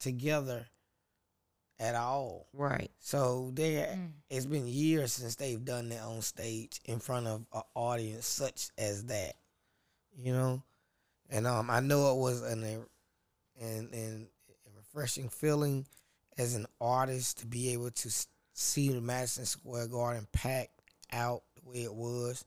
[0.00, 0.66] together
[1.78, 2.48] at all.
[2.52, 2.90] Right.
[2.98, 4.12] So they Mm.
[4.30, 8.70] it's been years since they've done that on stage in front of an audience such
[8.78, 9.36] as that.
[10.16, 10.62] You know,
[11.28, 12.64] and um, I know it was an
[13.60, 14.26] and and
[14.66, 15.86] a refreshing feeling
[16.38, 18.26] as an artist to be able to s-
[18.56, 20.80] see the Madison Square Garden packed
[21.12, 22.44] out the way it was,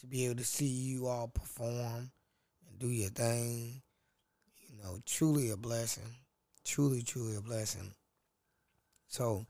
[0.00, 2.10] to be able to see you all perform
[2.68, 3.82] and do your thing.
[4.68, 6.14] You know, truly a blessing.
[6.64, 7.90] Truly, truly a blessing.
[9.08, 9.46] So,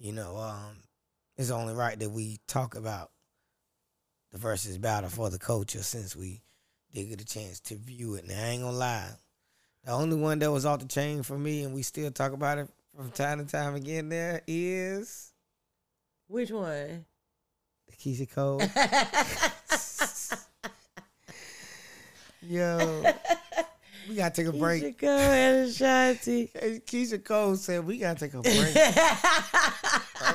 [0.00, 0.76] you know, um,
[1.36, 3.10] it's only right that we talk about
[4.32, 6.42] the Verzuz battle for the culture since we
[6.92, 8.26] did get a chance to view it.
[8.26, 9.10] Now, I ain't gonna lie.
[9.84, 12.58] The only one that was off the chain for me, and we still talk about
[12.58, 15.33] it from time to time again, there is
[16.28, 17.04] Which one?
[17.88, 18.60] the Keyshia Cole.
[22.46, 23.02] Yo,
[24.08, 24.82] we gotta take a break.
[24.82, 26.50] Keyshia Cole and Ashanti.
[26.86, 28.74] Keyshia Cole said we gotta take a break.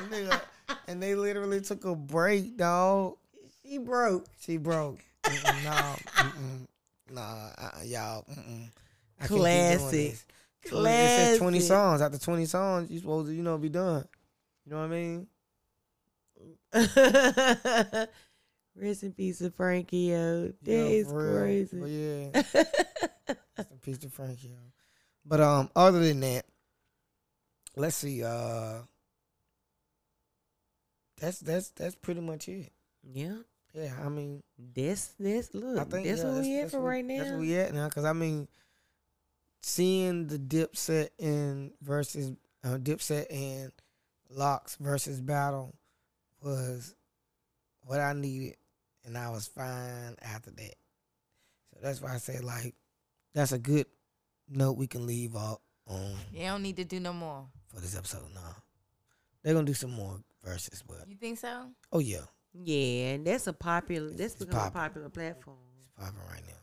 [0.09, 0.41] Nigga-
[0.87, 3.17] and they literally took a break, dog.
[3.63, 4.25] She broke.
[4.41, 4.99] She broke.
[5.23, 6.67] Mm-mm, no, mm-mm,
[7.13, 8.23] nah, uh, y'all.
[8.31, 8.69] Mm-mm.
[9.21, 10.25] I doing Classic.
[10.63, 12.01] It says twenty songs.
[12.01, 14.05] After twenty songs, you supposed to, you know, be done.
[14.65, 15.27] You know what I mean?
[18.75, 20.53] Rest in peace to Frankie, yo.
[20.63, 21.37] That Yeah, is real.
[21.39, 21.79] crazy.
[21.79, 22.29] But yeah.
[23.57, 24.49] Rest in peace to Frankie.
[24.49, 24.55] yo.
[25.25, 26.45] But um, other than that,
[27.75, 28.23] let's see.
[28.23, 28.79] Uh,
[31.19, 32.71] that's that's that's pretty much it.
[33.03, 33.35] yeah.
[33.73, 35.77] Yeah, I mean, This, this, look.
[35.77, 37.17] I think that's yeah, where we at for right now.
[37.19, 37.87] That's where we at now.
[37.87, 38.47] Because I mean,
[39.61, 43.71] seeing the Dipset in Verzuz uh, Dipset and
[44.31, 45.75] Lox Verzuz Battle
[46.41, 46.95] was
[47.85, 48.55] what I needed,
[49.05, 50.75] and I was fine after that.
[51.73, 52.75] So that's why I say like
[53.33, 53.85] that's a good
[54.49, 57.45] note we can leave off on They don't need to do no more.
[57.73, 58.23] for this episode.
[58.33, 58.41] No,
[59.43, 61.67] they're gonna do some more verses, but You think so?
[61.91, 64.09] oh yeah, Yeah, and that's a popular.
[64.09, 64.87] That's It's become a popular.
[64.87, 65.57] popular platform.
[65.83, 66.55] it's popping right now.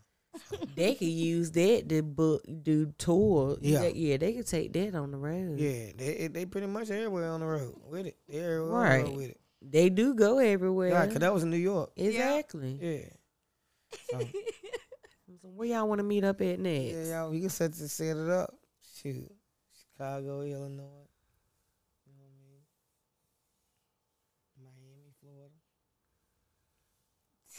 [0.75, 3.57] they could use that to book, do tour.
[3.59, 3.79] Yeah.
[3.81, 5.59] That- yeah, they could take that on the road.
[5.59, 8.17] Yeah, they they pretty much everywhere on the road with it.
[8.27, 9.03] They everywhere on the Right.
[9.05, 9.39] road with it.
[9.61, 10.89] They do go everywhere.
[10.89, 11.91] Yeah, cause that was in New York.
[11.95, 12.77] exactly.
[12.81, 13.09] Yeah.
[14.11, 14.19] So,
[15.41, 16.93] So where y'all want to meet up at next?
[16.93, 18.53] yeah, y'all, we can set to set it up.
[19.01, 19.31] Shoot,
[19.93, 21.07] Chicago, Illinois.
[22.05, 22.63] You know what I mean?
[24.57, 25.53] Miami, Florida.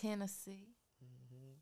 [0.01, 0.69] Tennessee.
[1.05, 1.55] Mm-hmm.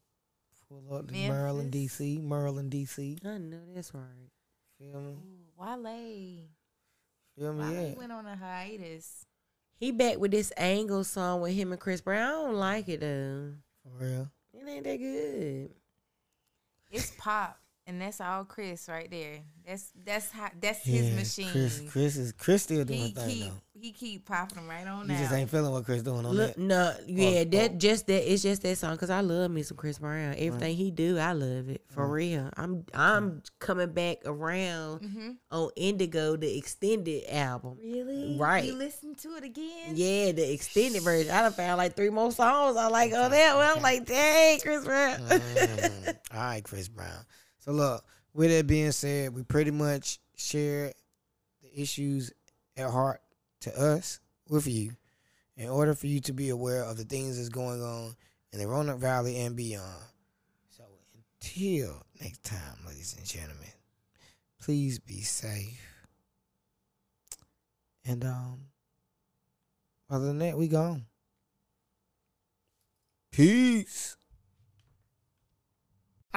[0.68, 2.22] Pull up to Maryland, DC.
[2.22, 3.24] Maryland, DC.
[3.24, 4.30] I know that's right.
[4.78, 5.12] Feel me?
[5.12, 6.48] Ooh, Wale.
[7.38, 7.64] Feel me?
[7.64, 7.94] Wale Yeah.
[7.98, 9.24] went on a hiatus.
[9.78, 12.22] He back with this Angle song with him and Chris Brown.
[12.22, 13.52] I don't like it though.
[13.82, 14.30] For real.
[14.54, 15.70] It ain't that good.
[16.90, 19.40] It's pop, and that's all Chris right there.
[19.66, 21.50] That's that's how that's his machine.
[21.50, 23.60] Chris, Chris is Chris still doing he a thing keep though.
[23.86, 25.18] He keep popping them right on You out.
[25.20, 26.58] just ain't feeling what Chris doing on Look, that.
[26.60, 27.44] no, yeah, oh.
[27.44, 30.34] that just that it's just that song because I love me some Chris Brown.
[30.36, 32.50] Everything he do, I love it for real.
[32.56, 37.78] I'm I'm coming back around hmm on Indigo, the extended album.
[37.80, 38.36] Really?
[38.38, 38.64] Right.
[38.64, 39.92] You listen to it again?
[39.94, 41.30] Yeah, the extended version.
[41.30, 43.76] I done found like three more songs I like oh that one.
[43.76, 45.18] I'm like, dang, Chris Brown.
[45.20, 47.24] Mm, all right, Chris Brown.
[47.60, 50.94] So look, with that being said, we pretty much shared
[51.62, 52.32] the issues
[52.76, 53.20] at heart
[53.60, 54.92] to us with you
[55.56, 58.14] in order for you to be aware of the things that's going on
[58.52, 60.04] in the Roanoke Valley and beyond.
[60.70, 60.84] So
[61.14, 63.72] until next time, ladies and gentlemen,
[64.60, 65.80] please be safe.
[68.04, 68.60] And um
[70.08, 71.06] other than that, we gone.
[73.32, 74.15] Peace.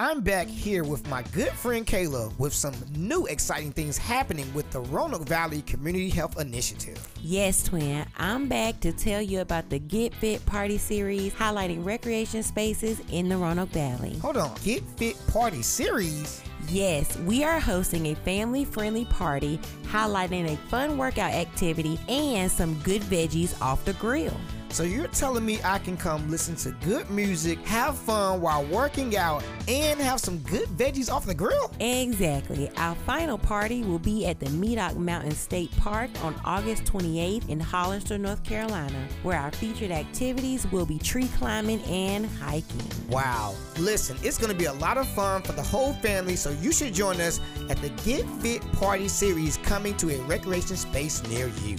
[0.02, 4.72] I'm back here with my good friend Kayla with some new exciting things happening with
[4.72, 7.06] the Roanoke Valley Community Health Initiative.
[7.22, 8.06] Yes, twin.
[8.18, 13.28] I'm back to tell you about the Get Fit Party series highlighting recreation spaces in
[13.28, 14.18] the Roanoke Valley.
[14.20, 16.44] Hold on, Get Fit Party Series.
[16.70, 22.76] Yes, we are hosting a family friendly party highlighting a fun workout activity and some
[22.84, 24.38] good veggies off the grill.
[24.72, 29.18] So you're telling me I can come listen to good music, have fun while working
[29.18, 31.72] out, and have some good veggies off the grill?
[31.80, 32.70] Exactly.
[32.78, 37.60] Our final party will be at the Medoc Mountain State Park on August 28th in
[37.60, 42.82] Hollister, North Carolina, where our featured activities will be tree climbing and hiking.
[43.10, 43.56] Wow.
[43.80, 46.72] Listen, it's going to be a lot of fun for the whole family, so you
[46.72, 51.48] should join us at the Get Fit Party series coming to a recreation space near
[51.66, 51.76] you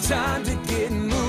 [0.00, 1.23] time to get moving.